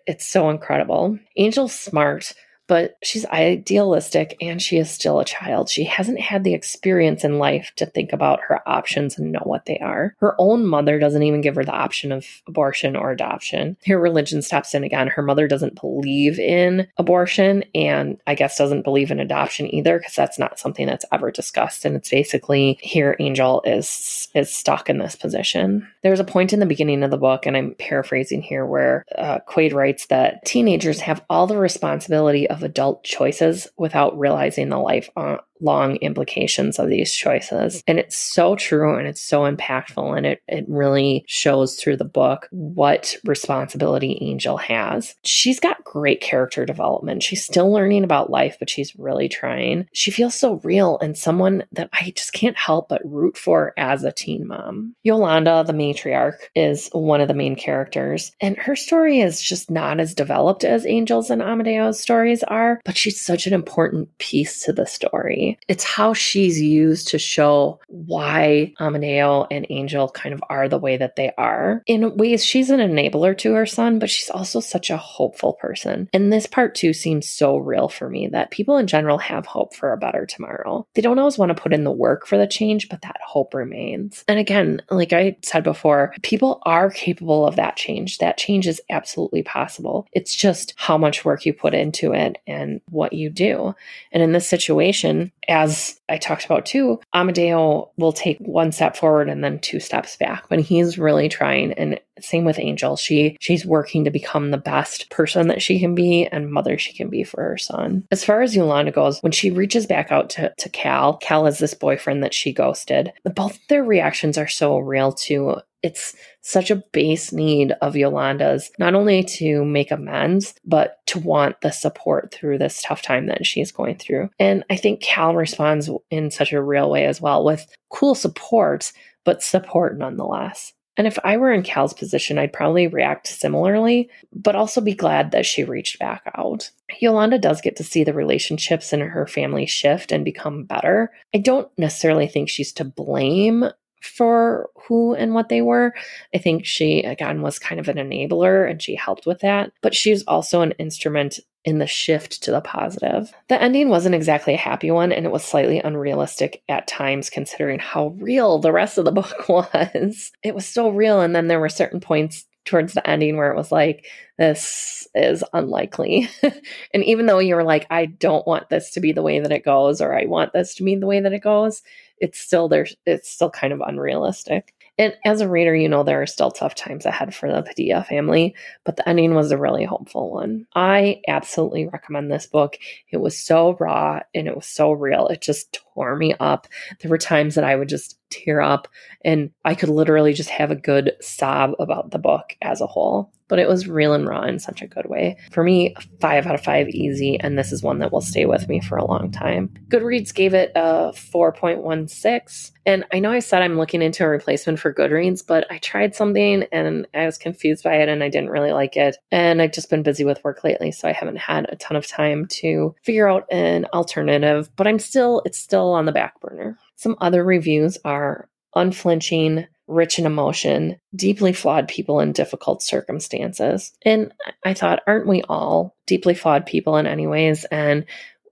it's 0.06 0.26
so 0.26 0.50
incredible. 0.50 1.18
Angel 1.36 1.68
smart 1.68 2.32
but 2.68 2.96
she's 3.02 3.26
idealistic 3.26 4.36
and 4.40 4.62
she 4.62 4.78
is 4.78 4.90
still 4.90 5.18
a 5.18 5.24
child. 5.24 5.68
She 5.68 5.84
hasn't 5.84 6.20
had 6.20 6.44
the 6.44 6.54
experience 6.54 7.24
in 7.24 7.38
life 7.38 7.72
to 7.76 7.86
think 7.86 8.12
about 8.12 8.40
her 8.42 8.66
options 8.68 9.18
and 9.18 9.32
know 9.32 9.42
what 9.42 9.64
they 9.66 9.78
are. 9.78 10.14
Her 10.20 10.34
own 10.38 10.66
mother 10.66 10.98
doesn't 10.98 11.22
even 11.22 11.40
give 11.40 11.56
her 11.56 11.64
the 11.64 11.72
option 11.72 12.12
of 12.12 12.26
abortion 12.46 12.94
or 12.94 13.10
adoption. 13.10 13.76
Her 13.86 13.98
religion 13.98 14.42
steps 14.42 14.74
in 14.74 14.84
again. 14.84 15.08
Her 15.08 15.22
mother 15.22 15.48
doesn't 15.48 15.80
believe 15.80 16.38
in 16.38 16.86
abortion 16.98 17.64
and 17.74 18.18
I 18.26 18.34
guess 18.34 18.58
doesn't 18.58 18.84
believe 18.84 19.10
in 19.10 19.18
adoption 19.18 19.74
either 19.74 19.98
because 19.98 20.14
that's 20.14 20.38
not 20.38 20.58
something 20.58 20.86
that's 20.86 21.06
ever 21.10 21.30
discussed. 21.30 21.84
And 21.84 21.96
it's 21.96 22.10
basically 22.10 22.78
here 22.82 23.16
Angel 23.18 23.62
is 23.64 24.28
is 24.34 24.54
stuck 24.54 24.90
in 24.90 24.98
this 24.98 25.16
position. 25.16 25.88
There's 26.02 26.20
a 26.20 26.24
point 26.24 26.52
in 26.52 26.60
the 26.60 26.66
beginning 26.66 27.02
of 27.02 27.10
the 27.10 27.16
book, 27.16 27.46
and 27.46 27.56
I'm 27.56 27.74
paraphrasing 27.78 28.42
here, 28.42 28.66
where 28.66 29.04
uh, 29.16 29.38
Quade 29.46 29.72
writes 29.72 30.06
that 30.06 30.44
teenagers 30.44 31.00
have 31.00 31.24
all 31.30 31.46
the 31.46 31.56
responsibility 31.56 32.48
of 32.48 32.57
adult 32.62 33.04
choices 33.04 33.68
without 33.76 34.18
realizing 34.18 34.68
the 34.68 34.78
life 34.78 35.10
uh, 35.16 35.38
long 35.60 35.96
implications 35.96 36.78
of 36.78 36.88
these 36.88 37.12
choices. 37.12 37.82
And 37.86 37.98
it's 37.98 38.16
so 38.16 38.56
true 38.56 38.96
and 38.96 39.06
it's 39.06 39.22
so 39.22 39.42
impactful. 39.42 40.16
And 40.16 40.26
it, 40.26 40.42
it 40.48 40.64
really 40.68 41.24
shows 41.26 41.76
through 41.76 41.96
the 41.96 42.04
book 42.04 42.48
what 42.50 43.16
responsibility 43.24 44.18
Angel 44.20 44.56
has. 44.56 45.14
She's 45.24 45.60
got 45.60 45.84
great 45.84 46.20
character 46.20 46.64
development. 46.64 47.22
She's 47.22 47.44
still 47.44 47.72
learning 47.72 48.04
about 48.04 48.30
life, 48.30 48.56
but 48.58 48.70
she's 48.70 48.96
really 48.96 49.28
trying. 49.28 49.86
She 49.92 50.10
feels 50.10 50.34
so 50.34 50.60
real 50.64 50.98
and 51.00 51.16
someone 51.16 51.64
that 51.72 51.90
I 51.92 52.12
just 52.14 52.32
can't 52.32 52.56
help 52.56 52.88
but 52.88 53.02
root 53.04 53.36
for 53.36 53.72
as 53.76 54.04
a 54.04 54.12
teen 54.12 54.46
mom. 54.46 54.94
Yolanda, 55.02 55.64
the 55.66 55.72
matriarch, 55.72 56.38
is 56.54 56.88
one 56.92 57.20
of 57.20 57.28
the 57.28 57.34
main 57.34 57.56
characters. 57.56 58.32
And 58.40 58.56
her 58.58 58.76
story 58.76 59.20
is 59.20 59.40
just 59.40 59.70
not 59.70 60.00
as 60.00 60.14
developed 60.14 60.64
as 60.64 60.86
Angel's 60.86 61.30
and 61.30 61.42
Amadeo's 61.42 62.00
stories 62.00 62.42
are, 62.44 62.80
but 62.84 62.96
she's 62.96 63.20
such 63.20 63.46
an 63.46 63.54
important 63.54 64.16
piece 64.18 64.64
to 64.64 64.72
the 64.72 64.86
story. 64.86 65.47
It's 65.68 65.84
how 65.84 66.12
she's 66.12 66.60
used 66.60 67.08
to 67.08 67.18
show 67.18 67.80
why 67.88 68.72
um, 68.78 68.88
Amadeo 68.88 69.46
and 69.50 69.66
Angel 69.70 70.08
kind 70.08 70.34
of 70.34 70.42
are 70.48 70.68
the 70.68 70.78
way 70.78 70.96
that 70.96 71.16
they 71.16 71.32
are. 71.38 71.82
In 71.86 72.16
ways, 72.16 72.44
she's 72.44 72.70
an 72.70 72.80
enabler 72.80 73.36
to 73.38 73.54
her 73.54 73.66
son, 73.66 73.98
but 73.98 74.10
she's 74.10 74.30
also 74.30 74.60
such 74.60 74.90
a 74.90 74.96
hopeful 74.96 75.54
person. 75.54 76.08
And 76.12 76.32
this 76.32 76.46
part 76.46 76.74
too 76.74 76.92
seems 76.92 77.28
so 77.28 77.56
real 77.56 77.88
for 77.88 78.08
me 78.08 78.28
that 78.28 78.50
people 78.50 78.76
in 78.76 78.86
general 78.86 79.18
have 79.18 79.46
hope 79.46 79.74
for 79.74 79.92
a 79.92 79.96
better 79.96 80.26
tomorrow. 80.26 80.86
They 80.94 81.02
don't 81.02 81.18
always 81.18 81.38
want 81.38 81.54
to 81.54 81.60
put 81.60 81.72
in 81.72 81.84
the 81.84 81.92
work 81.92 82.26
for 82.26 82.36
the 82.36 82.46
change, 82.46 82.88
but 82.88 83.02
that 83.02 83.20
hope 83.24 83.54
remains. 83.54 84.24
And 84.28 84.38
again, 84.38 84.82
like 84.90 85.12
I 85.12 85.36
said 85.42 85.64
before, 85.64 86.14
people 86.22 86.60
are 86.64 86.90
capable 86.90 87.46
of 87.46 87.56
that 87.56 87.76
change. 87.76 88.18
That 88.18 88.38
change 88.38 88.66
is 88.66 88.80
absolutely 88.90 89.42
possible. 89.42 90.06
It's 90.12 90.34
just 90.34 90.74
how 90.76 90.98
much 90.98 91.24
work 91.24 91.46
you 91.46 91.52
put 91.52 91.74
into 91.74 92.12
it 92.12 92.38
and 92.46 92.80
what 92.88 93.12
you 93.12 93.30
do. 93.30 93.74
And 94.12 94.22
in 94.22 94.32
this 94.32 94.48
situation, 94.48 95.32
as 95.48 96.00
I 96.08 96.18
talked 96.18 96.44
about 96.44 96.66
too, 96.66 97.00
Amadeo 97.14 97.90
will 97.96 98.12
take 98.12 98.38
one 98.38 98.72
step 98.72 98.96
forward 98.96 99.28
and 99.28 99.42
then 99.42 99.58
two 99.58 99.80
steps 99.80 100.16
back 100.16 100.48
when 100.50 100.60
he's 100.60 100.98
really 100.98 101.28
trying. 101.28 101.72
And 101.72 102.00
same 102.20 102.44
with 102.44 102.58
Angel. 102.58 102.96
She 102.96 103.36
she's 103.40 103.64
working 103.64 104.04
to 104.04 104.10
become 104.10 104.50
the 104.50 104.58
best 104.58 105.10
person 105.10 105.48
that 105.48 105.62
she 105.62 105.78
can 105.78 105.94
be 105.94 106.26
and 106.26 106.50
mother 106.50 106.78
she 106.78 106.92
can 106.92 107.08
be 107.08 107.24
for 107.24 107.42
her 107.42 107.58
son. 107.58 108.04
As 108.10 108.24
far 108.24 108.42
as 108.42 108.56
Yolanda 108.56 108.90
goes, 108.90 109.20
when 109.20 109.32
she 109.32 109.50
reaches 109.50 109.86
back 109.86 110.10
out 110.10 110.30
to, 110.30 110.52
to 110.58 110.68
Cal, 110.68 111.16
Cal 111.18 111.46
is 111.46 111.58
this 111.58 111.74
boyfriend 111.74 112.22
that 112.22 112.34
she 112.34 112.52
ghosted. 112.52 113.12
Both 113.24 113.58
their 113.68 113.84
reactions 113.84 114.38
are 114.38 114.48
so 114.48 114.78
real 114.78 115.12
too 115.12 115.56
it's 115.82 116.14
such 116.40 116.70
a 116.70 116.82
base 116.92 117.32
need 117.32 117.72
of 117.82 117.96
Yolanda's, 117.96 118.70
not 118.78 118.94
only 118.94 119.22
to 119.22 119.64
make 119.64 119.90
amends, 119.90 120.54
but 120.64 120.98
to 121.06 121.18
want 121.18 121.60
the 121.60 121.70
support 121.70 122.32
through 122.32 122.58
this 122.58 122.82
tough 122.82 123.02
time 123.02 123.26
that 123.26 123.46
she's 123.46 123.72
going 123.72 123.96
through. 123.96 124.30
And 124.38 124.64
I 124.70 124.76
think 124.76 125.00
Cal 125.00 125.34
responds 125.34 125.90
in 126.10 126.30
such 126.30 126.52
a 126.52 126.62
real 126.62 126.90
way 126.90 127.06
as 127.06 127.20
well 127.20 127.44
with 127.44 127.66
cool 127.90 128.14
support, 128.14 128.92
but 129.24 129.42
support 129.42 129.98
nonetheless. 129.98 130.72
And 130.96 131.06
if 131.06 131.16
I 131.22 131.36
were 131.36 131.52
in 131.52 131.62
Cal's 131.62 131.94
position, 131.94 132.38
I'd 132.38 132.52
probably 132.52 132.88
react 132.88 133.28
similarly, 133.28 134.10
but 134.34 134.56
also 134.56 134.80
be 134.80 134.94
glad 134.94 135.30
that 135.30 135.46
she 135.46 135.62
reached 135.62 136.00
back 136.00 136.22
out. 136.36 136.72
Yolanda 136.98 137.38
does 137.38 137.60
get 137.60 137.76
to 137.76 137.84
see 137.84 138.02
the 138.02 138.12
relationships 138.12 138.92
in 138.92 138.98
her 139.00 139.24
family 139.28 139.64
shift 139.64 140.10
and 140.10 140.24
become 140.24 140.64
better. 140.64 141.12
I 141.32 141.38
don't 141.38 141.70
necessarily 141.78 142.26
think 142.26 142.48
she's 142.48 142.72
to 142.74 142.84
blame 142.84 143.66
for 144.00 144.70
who 144.86 145.14
and 145.14 145.34
what 145.34 145.48
they 145.48 145.62
were. 145.62 145.94
I 146.34 146.38
think 146.38 146.64
she, 146.64 147.02
again, 147.02 147.42
was 147.42 147.58
kind 147.58 147.80
of 147.80 147.88
an 147.88 147.96
enabler 147.96 148.68
and 148.70 148.82
she 148.82 148.94
helped 148.94 149.26
with 149.26 149.40
that, 149.40 149.72
but 149.82 149.94
she's 149.94 150.24
also 150.24 150.60
an 150.62 150.72
instrument 150.72 151.40
in 151.64 151.78
the 151.78 151.86
shift 151.86 152.42
to 152.44 152.50
the 152.50 152.60
positive. 152.60 153.32
The 153.48 153.60
ending 153.60 153.88
wasn't 153.88 154.14
exactly 154.14 154.54
a 154.54 154.58
happy 154.58 154.90
one, 154.90 155.12
and 155.12 155.26
it 155.26 155.32
was 155.32 155.44
slightly 155.44 155.80
unrealistic 155.80 156.62
at 156.68 156.86
times 156.86 157.28
considering 157.28 157.78
how 157.78 158.08
real 158.18 158.58
the 158.58 158.72
rest 158.72 158.96
of 158.96 159.04
the 159.04 159.12
book 159.20 159.48
was. 159.48 160.32
It 160.42 160.54
was 160.54 160.66
so 160.66 160.88
real, 160.88 161.20
and 161.20 161.34
then 161.34 161.48
there 161.48 161.60
were 161.60 161.68
certain 161.68 162.00
points 162.00 162.46
towards 162.64 162.94
the 162.94 163.08
ending 163.08 163.36
where 163.36 163.50
it 163.50 163.56
was 163.56 163.72
like, 163.72 164.06
this 164.38 165.08
is 165.14 165.42
unlikely. 165.52 166.28
and 166.94 167.04
even 167.04 167.26
though 167.26 167.38
you 167.38 167.54
were 167.54 167.64
like, 167.64 167.86
I 167.90 168.06
don't 168.06 168.46
want 168.46 168.68
this 168.68 168.90
to 168.92 169.00
be 169.00 169.12
the 169.12 169.22
way 169.22 169.40
that 169.40 169.52
it 169.52 169.64
goes, 169.64 170.00
or 170.00 170.16
I 170.16 170.26
want 170.26 170.52
this 170.52 170.74
to 170.76 170.84
be 170.84 170.94
the 170.94 171.06
way 171.06 171.20
that 171.20 171.32
it 171.32 171.42
goes, 171.42 171.82
it's 172.18 172.38
still 172.38 172.68
there's 172.68 172.96
it's 173.06 173.30
still 173.30 173.50
kind 173.50 173.72
of 173.72 173.80
unrealistic. 173.80 174.74
And 174.98 175.16
as 175.24 175.40
a 175.40 175.48
reader, 175.48 175.76
you 175.76 175.88
know 175.88 176.02
there 176.02 176.20
are 176.20 176.26
still 176.26 176.50
tough 176.50 176.74
times 176.74 177.06
ahead 177.06 177.32
for 177.32 177.50
the 177.50 177.62
Padilla 177.62 178.02
family, 178.02 178.54
but 178.84 178.96
the 178.96 179.08
ending 179.08 179.34
was 179.34 179.52
a 179.52 179.58
really 179.58 179.84
hopeful 179.84 180.32
one. 180.32 180.66
I 180.74 181.20
absolutely 181.28 181.86
recommend 181.86 182.30
this 182.32 182.46
book. 182.46 182.76
It 183.10 183.18
was 183.18 183.38
so 183.38 183.76
raw 183.78 184.20
and 184.34 184.48
it 184.48 184.56
was 184.56 184.66
so 184.66 184.90
real. 184.90 185.28
It 185.28 185.40
just 185.40 185.80
tore 185.98 186.16
me 186.16 186.34
up. 186.38 186.68
There 187.00 187.10
were 187.10 187.18
times 187.18 187.54
that 187.56 187.64
I 187.64 187.74
would 187.76 187.88
just 187.88 188.18
tear 188.30 188.60
up 188.60 188.88
and 189.24 189.50
I 189.64 189.74
could 189.74 189.88
literally 189.88 190.32
just 190.32 190.50
have 190.50 190.70
a 190.70 190.76
good 190.76 191.12
sob 191.20 191.72
about 191.78 192.10
the 192.10 192.18
book 192.18 192.54
as 192.62 192.80
a 192.80 192.86
whole 192.86 193.32
but 193.48 193.58
it 193.58 193.68
was 193.68 193.88
real 193.88 194.12
and 194.12 194.28
raw 194.28 194.42
in 194.42 194.58
such 194.58 194.82
a 194.82 194.86
good 194.86 195.06
way. 195.06 195.36
For 195.50 195.64
me, 195.64 195.94
five 196.20 196.46
out 196.46 196.54
of 196.54 196.62
five 196.62 196.88
easy, 196.88 197.40
and 197.40 197.58
this 197.58 197.72
is 197.72 197.82
one 197.82 197.98
that 197.98 198.12
will 198.12 198.20
stay 198.20 198.44
with 198.44 198.68
me 198.68 198.80
for 198.80 198.96
a 198.96 199.04
long 199.04 199.30
time. 199.30 199.70
Goodreads 199.88 200.34
gave 200.34 200.54
it 200.54 200.70
a 200.76 201.12
4.16. 201.14 202.72
And 202.86 203.04
I 203.12 203.18
know 203.18 203.30
I 203.30 203.40
said 203.40 203.60
I'm 203.60 203.76
looking 203.76 204.00
into 204.00 204.24
a 204.24 204.28
replacement 204.28 204.78
for 204.78 204.94
Goodreads, 204.94 205.46
but 205.46 205.66
I 205.70 205.78
tried 205.78 206.14
something 206.14 206.64
and 206.72 207.06
I 207.12 207.26
was 207.26 207.36
confused 207.36 207.84
by 207.84 207.96
it 207.96 208.08
and 208.08 208.22
I 208.22 208.30
didn't 208.30 208.50
really 208.50 208.72
like 208.72 208.96
it. 208.96 209.16
And 209.30 209.60
I've 209.60 209.72
just 209.72 209.90
been 209.90 210.02
busy 210.02 210.24
with 210.24 210.42
work 210.42 210.64
lately, 210.64 210.92
so 210.92 211.08
I 211.08 211.12
haven't 211.12 211.36
had 211.36 211.66
a 211.68 211.76
ton 211.76 211.96
of 211.96 212.06
time 212.06 212.46
to 212.46 212.94
figure 213.02 213.28
out 213.28 213.46
an 213.50 213.86
alternative, 213.92 214.70
but 214.76 214.86
I'm 214.86 214.98
still, 214.98 215.42
it's 215.44 215.58
still 215.58 215.87
on 215.92 216.06
the 216.06 216.12
back 216.12 216.40
burner. 216.40 216.78
Some 216.96 217.16
other 217.20 217.44
reviews 217.44 217.98
are 218.04 218.48
unflinching, 218.74 219.66
rich 219.86 220.18
in 220.18 220.26
emotion, 220.26 221.00
deeply 221.14 221.52
flawed 221.52 221.88
people 221.88 222.20
in 222.20 222.32
difficult 222.32 222.82
circumstances. 222.82 223.92
And 224.02 224.32
I 224.64 224.74
thought, 224.74 225.02
aren't 225.06 225.26
we 225.26 225.42
all 225.48 225.96
deeply 226.06 226.34
flawed 226.34 226.66
people 226.66 226.96
in 226.96 227.06
any 227.06 227.26
ways? 227.26 227.64
And 227.70 228.04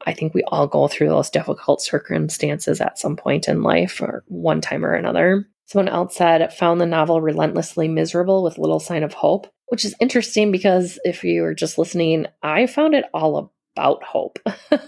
I 0.06 0.12
think 0.12 0.34
we 0.34 0.42
all 0.44 0.66
go 0.66 0.88
through 0.88 1.08
those 1.08 1.30
difficult 1.30 1.82
circumstances 1.82 2.80
at 2.80 2.98
some 2.98 3.16
point 3.16 3.48
in 3.48 3.62
life 3.62 4.00
or 4.00 4.24
one 4.28 4.60
time 4.60 4.84
or 4.84 4.94
another. 4.94 5.46
Someone 5.66 5.88
else 5.88 6.14
said, 6.16 6.52
found 6.52 6.80
the 6.80 6.86
novel 6.86 7.20
relentlessly 7.20 7.88
miserable 7.88 8.44
with 8.44 8.56
little 8.56 8.78
sign 8.78 9.02
of 9.02 9.12
hope, 9.12 9.48
which 9.66 9.84
is 9.84 9.96
interesting 10.00 10.52
because 10.52 10.98
if 11.04 11.24
you 11.24 11.42
were 11.42 11.54
just 11.54 11.76
listening, 11.76 12.26
I 12.40 12.66
found 12.66 12.94
it 12.94 13.04
all 13.12 13.36
about 13.76 14.02
hope. 14.02 14.38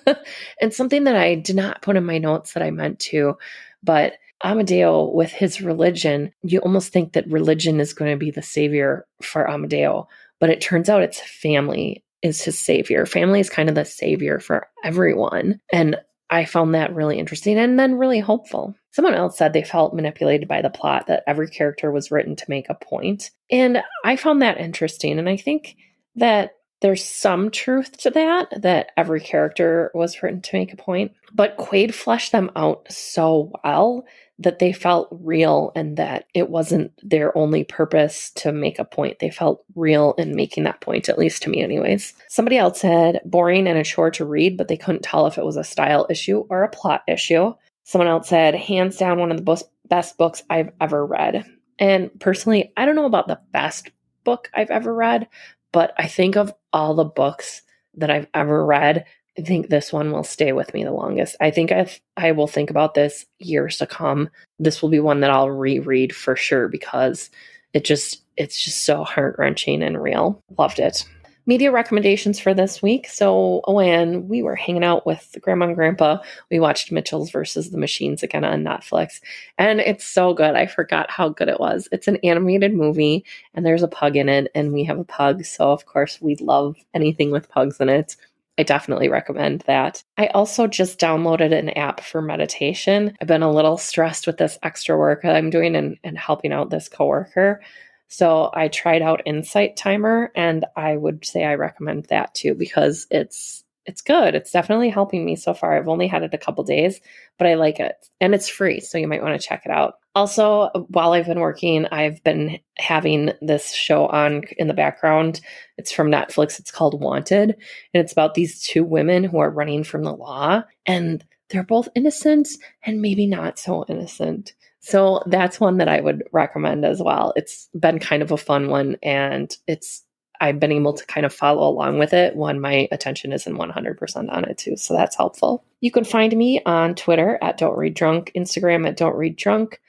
and 0.60 0.72
something 0.72 1.04
that 1.04 1.16
I 1.16 1.34
did 1.34 1.56
not 1.56 1.82
put 1.82 1.96
in 1.96 2.06
my 2.06 2.18
notes 2.18 2.54
that 2.54 2.62
I 2.62 2.70
meant 2.70 2.98
to, 3.00 3.36
but 3.82 4.14
Amadeo, 4.42 5.10
with 5.10 5.30
his 5.30 5.60
religion, 5.60 6.32
you 6.42 6.60
almost 6.60 6.92
think 6.92 7.12
that 7.12 7.30
religion 7.30 7.80
is 7.80 7.92
going 7.92 8.12
to 8.12 8.16
be 8.16 8.30
the 8.30 8.42
savior 8.42 9.06
for 9.20 9.50
Amadeo, 9.50 10.08
but 10.40 10.50
it 10.50 10.60
turns 10.60 10.88
out 10.88 11.02
it's 11.02 11.20
family 11.20 12.04
is 12.22 12.42
his 12.42 12.58
savior. 12.58 13.04
Family 13.04 13.40
is 13.40 13.50
kind 13.50 13.68
of 13.68 13.74
the 13.74 13.84
savior 13.84 14.40
for 14.40 14.68
everyone. 14.82 15.60
And 15.72 15.96
I 16.30 16.44
found 16.44 16.74
that 16.74 16.94
really 16.94 17.18
interesting 17.18 17.58
and 17.58 17.78
then 17.78 17.94
really 17.94 18.20
hopeful. 18.20 18.74
Someone 18.92 19.14
else 19.14 19.38
said 19.38 19.52
they 19.52 19.62
felt 19.62 19.94
manipulated 19.94 20.48
by 20.48 20.62
the 20.62 20.70
plot, 20.70 21.06
that 21.06 21.22
every 21.26 21.48
character 21.48 21.90
was 21.90 22.10
written 22.10 22.36
to 22.36 22.44
make 22.48 22.68
a 22.68 22.74
point. 22.74 23.30
And 23.50 23.82
I 24.04 24.16
found 24.16 24.42
that 24.42 24.58
interesting. 24.58 25.18
And 25.18 25.28
I 25.28 25.36
think 25.36 25.76
that 26.16 26.52
there's 26.80 27.04
some 27.04 27.50
truth 27.50 27.96
to 27.98 28.10
that, 28.10 28.48
that 28.62 28.92
every 28.96 29.20
character 29.20 29.90
was 29.94 30.22
written 30.22 30.40
to 30.42 30.56
make 30.56 30.72
a 30.72 30.76
point. 30.76 31.12
But 31.32 31.56
Quade 31.56 31.94
fleshed 31.94 32.32
them 32.32 32.50
out 32.54 32.90
so 32.90 33.52
well 33.64 34.04
that 34.38 34.60
they 34.60 34.72
felt 34.72 35.08
real 35.10 35.72
and 35.74 35.96
that 35.96 36.26
it 36.32 36.48
wasn't 36.48 36.92
their 37.02 37.36
only 37.36 37.64
purpose 37.64 38.30
to 38.30 38.52
make 38.52 38.78
a 38.78 38.84
point. 38.84 39.18
They 39.18 39.30
felt 39.30 39.64
real 39.74 40.14
in 40.16 40.36
making 40.36 40.62
that 40.64 40.80
point, 40.80 41.08
at 41.08 41.18
least 41.18 41.42
to 41.42 41.50
me, 41.50 41.60
anyways. 41.62 42.14
Somebody 42.28 42.56
else 42.56 42.80
said 42.80 43.20
boring 43.24 43.66
and 43.66 43.76
a 43.76 43.82
chore 43.82 44.12
to 44.12 44.24
read, 44.24 44.56
but 44.56 44.68
they 44.68 44.76
couldn't 44.76 45.02
tell 45.02 45.26
if 45.26 45.38
it 45.38 45.44
was 45.44 45.56
a 45.56 45.64
style 45.64 46.06
issue 46.08 46.44
or 46.48 46.62
a 46.62 46.68
plot 46.68 47.02
issue. 47.08 47.52
Someone 47.82 48.06
else 48.06 48.28
said, 48.28 48.54
hands 48.54 48.96
down, 48.96 49.18
one 49.18 49.32
of 49.32 49.44
the 49.44 49.64
best 49.88 50.16
books 50.16 50.44
I've 50.48 50.70
ever 50.80 51.04
read. 51.04 51.44
And 51.80 52.10
personally, 52.20 52.72
I 52.76 52.86
don't 52.86 52.96
know 52.96 53.06
about 53.06 53.26
the 53.26 53.40
best 53.52 53.90
book 54.24 54.50
I've 54.54 54.70
ever 54.70 54.94
read, 54.94 55.26
but 55.72 55.92
I 55.98 56.06
think 56.06 56.36
of 56.36 56.52
all 56.72 56.94
the 56.94 57.04
books 57.04 57.62
that 57.94 58.10
I've 58.10 58.28
ever 58.34 58.64
read, 58.64 59.04
I 59.38 59.42
think 59.42 59.68
this 59.68 59.92
one 59.92 60.10
will 60.10 60.24
stay 60.24 60.52
with 60.52 60.74
me 60.74 60.84
the 60.84 60.92
longest. 60.92 61.36
I 61.40 61.50
think 61.50 61.70
I 61.70 61.88
I 62.16 62.32
will 62.32 62.48
think 62.48 62.70
about 62.70 62.94
this 62.94 63.24
years 63.38 63.78
to 63.78 63.86
come. 63.86 64.30
This 64.58 64.82
will 64.82 64.88
be 64.88 65.00
one 65.00 65.20
that 65.20 65.30
I'll 65.30 65.50
reread 65.50 66.14
for 66.14 66.34
sure 66.34 66.68
because 66.68 67.30
it 67.72 67.84
just 67.84 68.22
it's 68.36 68.60
just 68.62 68.84
so 68.84 69.04
heart-wrenching 69.04 69.82
and 69.82 70.00
real. 70.00 70.42
Loved 70.56 70.78
it 70.78 71.04
media 71.48 71.72
recommendations 71.72 72.38
for 72.38 72.52
this 72.52 72.82
week. 72.82 73.08
So, 73.08 73.62
when 73.66 74.28
we 74.28 74.42
were 74.42 74.54
hanging 74.54 74.84
out 74.84 75.06
with 75.06 75.36
grandma 75.40 75.66
and 75.66 75.74
grandpa, 75.74 76.18
we 76.50 76.60
watched 76.60 76.92
Mitchells 76.92 77.30
versus 77.30 77.70
the 77.70 77.78
Machines 77.78 78.22
again 78.22 78.44
on 78.44 78.62
Netflix. 78.62 79.20
And 79.56 79.80
it's 79.80 80.04
so 80.04 80.34
good. 80.34 80.54
I 80.54 80.66
forgot 80.66 81.10
how 81.10 81.30
good 81.30 81.48
it 81.48 81.58
was. 81.58 81.88
It's 81.90 82.06
an 82.06 82.18
animated 82.22 82.74
movie 82.74 83.24
and 83.54 83.66
there's 83.66 83.82
a 83.82 83.88
pug 83.88 84.14
in 84.14 84.28
it, 84.28 84.52
and 84.54 84.72
we 84.72 84.84
have 84.84 84.98
a 84.98 85.04
pug. 85.04 85.44
So, 85.44 85.72
of 85.72 85.86
course, 85.86 86.20
we 86.20 86.36
love 86.36 86.76
anything 86.94 87.30
with 87.32 87.48
pugs 87.48 87.80
in 87.80 87.88
it. 87.88 88.14
I 88.58 88.64
definitely 88.64 89.08
recommend 89.08 89.62
that. 89.62 90.02
I 90.18 90.26
also 90.28 90.66
just 90.66 90.98
downloaded 90.98 91.56
an 91.56 91.70
app 91.70 92.00
for 92.00 92.20
meditation. 92.20 93.16
I've 93.20 93.28
been 93.28 93.42
a 93.42 93.52
little 93.52 93.78
stressed 93.78 94.26
with 94.26 94.36
this 94.36 94.58
extra 94.64 94.98
work 94.98 95.22
that 95.22 95.36
I'm 95.36 95.48
doing 95.48 95.76
and, 95.76 95.96
and 96.02 96.18
helping 96.18 96.52
out 96.52 96.68
this 96.68 96.88
coworker. 96.88 97.62
So 98.08 98.50
I 98.52 98.68
tried 98.68 99.02
out 99.02 99.22
Insight 99.26 99.76
Timer 99.76 100.32
and 100.34 100.64
I 100.76 100.96
would 100.96 101.24
say 101.24 101.44
I 101.44 101.54
recommend 101.54 102.06
that 102.06 102.34
too 102.34 102.54
because 102.54 103.06
it's 103.10 103.64
it's 103.88 104.02
good. 104.02 104.34
It's 104.34 104.50
definitely 104.50 104.90
helping 104.90 105.24
me 105.24 105.34
so 105.34 105.54
far. 105.54 105.74
I've 105.74 105.88
only 105.88 106.08
had 106.08 106.22
it 106.22 106.34
a 106.34 106.38
couple 106.38 106.62
days, 106.62 107.00
but 107.38 107.46
I 107.46 107.54
like 107.54 107.80
it. 107.80 107.96
And 108.20 108.34
it's 108.34 108.46
free, 108.46 108.80
so 108.80 108.98
you 108.98 109.08
might 109.08 109.22
want 109.22 109.40
to 109.40 109.46
check 109.46 109.62
it 109.64 109.70
out. 109.70 109.94
Also, 110.14 110.68
while 110.88 111.12
I've 111.12 111.26
been 111.26 111.40
working, 111.40 111.86
I've 111.86 112.22
been 112.22 112.58
having 112.76 113.32
this 113.40 113.72
show 113.72 114.06
on 114.06 114.42
in 114.58 114.68
the 114.68 114.74
background. 114.74 115.40
It's 115.78 115.90
from 115.90 116.10
Netflix. 116.10 116.60
It's 116.60 116.70
called 116.70 117.00
Wanted, 117.00 117.50
and 117.94 118.04
it's 118.04 118.12
about 118.12 118.34
these 118.34 118.60
two 118.60 118.84
women 118.84 119.24
who 119.24 119.38
are 119.38 119.50
running 119.50 119.84
from 119.84 120.02
the 120.02 120.12
law 120.12 120.64
and 120.84 121.24
they're 121.48 121.62
both 121.62 121.88
innocent 121.94 122.48
and 122.82 123.00
maybe 123.00 123.26
not 123.26 123.58
so 123.58 123.86
innocent. 123.88 124.52
So 124.88 125.22
that's 125.26 125.60
one 125.60 125.76
that 125.78 125.88
I 125.88 126.00
would 126.00 126.24
recommend 126.32 126.86
as 126.86 127.02
well. 127.02 127.34
It's 127.36 127.68
been 127.78 127.98
kind 127.98 128.22
of 128.22 128.32
a 128.32 128.38
fun 128.38 128.68
one 128.68 128.96
and 129.02 129.54
it's 129.66 130.02
I've 130.40 130.60
been 130.60 130.72
able 130.72 130.94
to 130.94 131.04
kind 131.04 131.26
of 131.26 131.34
follow 131.34 131.68
along 131.68 131.98
with 131.98 132.14
it 132.14 132.36
when 132.36 132.60
my 132.60 132.88
attention 132.90 133.32
isn't 133.32 133.56
100% 133.56 134.32
on 134.32 134.44
it 134.44 134.56
too. 134.56 134.76
So 134.76 134.94
that's 134.94 135.16
helpful. 135.16 135.64
You 135.80 135.90
can 135.90 136.04
find 136.04 136.34
me 136.34 136.62
on 136.64 136.94
Twitter 136.94 137.38
at 137.42 137.58
Don't 137.58 137.76
Read 137.76 137.94
Drunk, 137.94 138.32
Instagram 138.34 138.86
at 138.86 138.96
Don't 138.96 139.16
Read 139.16 139.36
Drunk. 139.36 139.80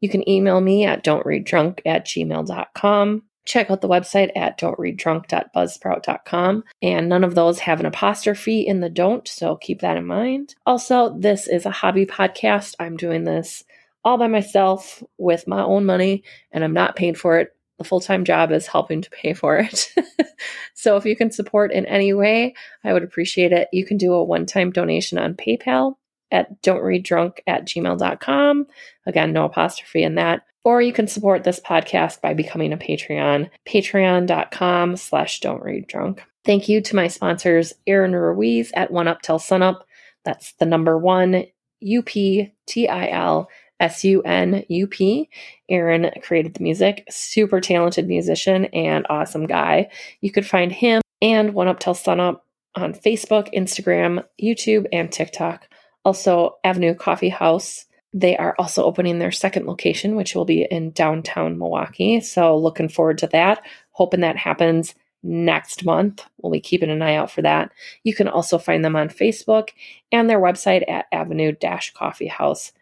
You 0.00 0.08
can 0.08 0.28
email 0.28 0.60
me 0.60 0.84
at 0.84 1.04
don't 1.04 1.24
read 1.26 1.44
drunk 1.44 1.82
at 1.84 2.06
gmail.com. 2.06 3.22
Check 3.44 3.70
out 3.70 3.80
the 3.80 3.88
website 3.88 4.30
at 4.36 4.60
don'treaddrunk.buzzsprout.com. 4.60 6.64
And 6.82 7.08
none 7.08 7.24
of 7.24 7.34
those 7.34 7.58
have 7.60 7.80
an 7.80 7.86
apostrophe 7.86 8.66
in 8.66 8.80
the 8.80 8.90
don't, 8.90 9.26
so 9.26 9.56
keep 9.56 9.80
that 9.80 9.96
in 9.96 10.04
mind. 10.04 10.54
Also, 10.66 11.16
this 11.18 11.48
is 11.48 11.64
a 11.64 11.70
hobby 11.70 12.04
podcast. 12.04 12.74
I'm 12.78 12.98
doing 12.98 13.24
this 13.24 13.64
all 14.08 14.16
by 14.16 14.26
myself 14.26 15.02
with 15.18 15.46
my 15.46 15.62
own 15.62 15.84
money 15.84 16.24
and 16.50 16.64
I'm 16.64 16.72
not 16.72 16.96
paid 16.96 17.18
for 17.18 17.38
it. 17.38 17.54
The 17.76 17.84
full 17.84 18.00
time 18.00 18.24
job 18.24 18.50
is 18.50 18.66
helping 18.66 19.02
to 19.02 19.10
pay 19.10 19.34
for 19.34 19.58
it. 19.58 19.92
so 20.74 20.96
if 20.96 21.04
you 21.04 21.14
can 21.14 21.30
support 21.30 21.72
in 21.72 21.84
any 21.84 22.14
way, 22.14 22.54
I 22.82 22.94
would 22.94 23.04
appreciate 23.04 23.52
it. 23.52 23.68
You 23.70 23.84
can 23.84 23.98
do 23.98 24.14
a 24.14 24.24
one 24.24 24.46
time 24.46 24.72
donation 24.72 25.18
on 25.18 25.34
PayPal 25.34 25.96
at 26.32 26.62
don'treaddrunk 26.62 27.40
at 27.46 27.66
gmail.com. 27.66 28.66
Again, 29.04 29.32
no 29.34 29.44
apostrophe 29.44 30.02
in 30.02 30.14
that. 30.14 30.42
Or 30.64 30.80
you 30.80 30.94
can 30.94 31.06
support 31.06 31.44
this 31.44 31.60
podcast 31.60 32.22
by 32.22 32.32
becoming 32.32 32.72
a 32.72 32.78
Patreon, 32.78 33.50
patreon.com 33.66 34.96
slash 34.96 35.40
don't 35.40 35.62
read 35.62 35.86
drunk. 35.86 36.24
Thank 36.46 36.68
you 36.68 36.80
to 36.80 36.96
my 36.96 37.08
sponsors, 37.08 37.74
Aaron 37.86 38.16
Ruiz 38.16 38.72
at 38.74 38.90
One 38.90 39.06
Up 39.06 39.20
Till 39.20 39.38
Sunup. 39.38 39.82
That's 40.24 40.52
the 40.54 40.66
number 40.66 40.96
one 40.96 41.44
U 41.80 42.02
P 42.02 42.52
T 42.66 42.88
I 42.88 43.08
L 43.10 43.48
S 43.80 44.04
U 44.04 44.22
N 44.22 44.64
U 44.68 44.86
P. 44.86 45.28
Aaron 45.68 46.10
created 46.22 46.54
the 46.54 46.62
music, 46.62 47.04
super 47.10 47.60
talented 47.60 48.08
musician 48.08 48.66
and 48.66 49.06
awesome 49.08 49.46
guy. 49.46 49.88
You 50.20 50.32
could 50.32 50.46
find 50.46 50.72
him 50.72 51.00
and 51.20 51.54
One 51.54 51.68
Up 51.68 51.80
Till 51.80 51.94
Sunup 51.94 52.40
on 52.74 52.94
Facebook, 52.94 53.52
Instagram, 53.54 54.24
YouTube, 54.40 54.86
and 54.92 55.10
TikTok. 55.10 55.68
Also, 56.04 56.56
Avenue 56.64 56.94
Coffee 56.94 57.28
House. 57.28 57.86
They 58.14 58.36
are 58.36 58.54
also 58.58 58.84
opening 58.84 59.18
their 59.18 59.32
second 59.32 59.66
location, 59.66 60.16
which 60.16 60.34
will 60.34 60.46
be 60.46 60.62
in 60.62 60.92
downtown 60.92 61.58
Milwaukee. 61.58 62.20
So, 62.20 62.56
looking 62.56 62.88
forward 62.88 63.18
to 63.18 63.26
that. 63.28 63.62
Hoping 63.92 64.20
that 64.20 64.36
happens 64.36 64.94
next 65.22 65.84
month. 65.84 66.24
We'll 66.38 66.52
be 66.52 66.60
keeping 66.60 66.90
an 66.90 67.02
eye 67.02 67.16
out 67.16 67.30
for 67.30 67.42
that. 67.42 67.72
You 68.04 68.14
can 68.14 68.28
also 68.28 68.56
find 68.56 68.84
them 68.84 68.96
on 68.96 69.08
Facebook 69.08 69.70
and 70.12 70.30
their 70.30 70.40
website 70.40 70.88
at 70.88 71.06
avenue 71.12 71.52
coffeehouse.com 71.52 72.77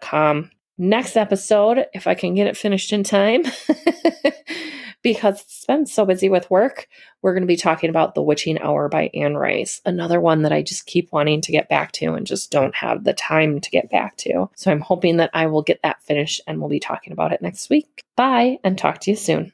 com. 0.00 0.50
Next 0.76 1.16
episode, 1.16 1.86
if 1.94 2.06
I 2.06 2.14
can 2.14 2.34
get 2.34 2.48
it 2.48 2.56
finished 2.56 2.92
in 2.92 3.04
time, 3.04 3.44
because 5.02 5.40
it's 5.42 5.64
been 5.66 5.86
so 5.86 6.04
busy 6.04 6.28
with 6.28 6.50
work, 6.50 6.88
we're 7.22 7.32
going 7.32 7.44
to 7.44 7.46
be 7.46 7.56
talking 7.56 7.90
about 7.90 8.16
The 8.16 8.22
Witching 8.22 8.58
Hour 8.58 8.88
by 8.88 9.10
Anne 9.14 9.36
Rice, 9.36 9.80
another 9.86 10.20
one 10.20 10.42
that 10.42 10.52
I 10.52 10.62
just 10.62 10.86
keep 10.86 11.12
wanting 11.12 11.42
to 11.42 11.52
get 11.52 11.68
back 11.68 11.92
to 11.92 12.14
and 12.14 12.26
just 12.26 12.50
don't 12.50 12.74
have 12.74 13.04
the 13.04 13.12
time 13.12 13.60
to 13.60 13.70
get 13.70 13.88
back 13.88 14.16
to. 14.18 14.50
So 14.56 14.72
I'm 14.72 14.80
hoping 14.80 15.18
that 15.18 15.30
I 15.32 15.46
will 15.46 15.62
get 15.62 15.80
that 15.82 16.02
finished 16.02 16.40
and 16.48 16.58
we'll 16.58 16.70
be 16.70 16.80
talking 16.80 17.12
about 17.12 17.32
it 17.32 17.42
next 17.42 17.70
week. 17.70 18.02
Bye 18.16 18.58
and 18.64 18.76
talk 18.76 18.98
to 19.00 19.10
you 19.10 19.16
soon. 19.16 19.52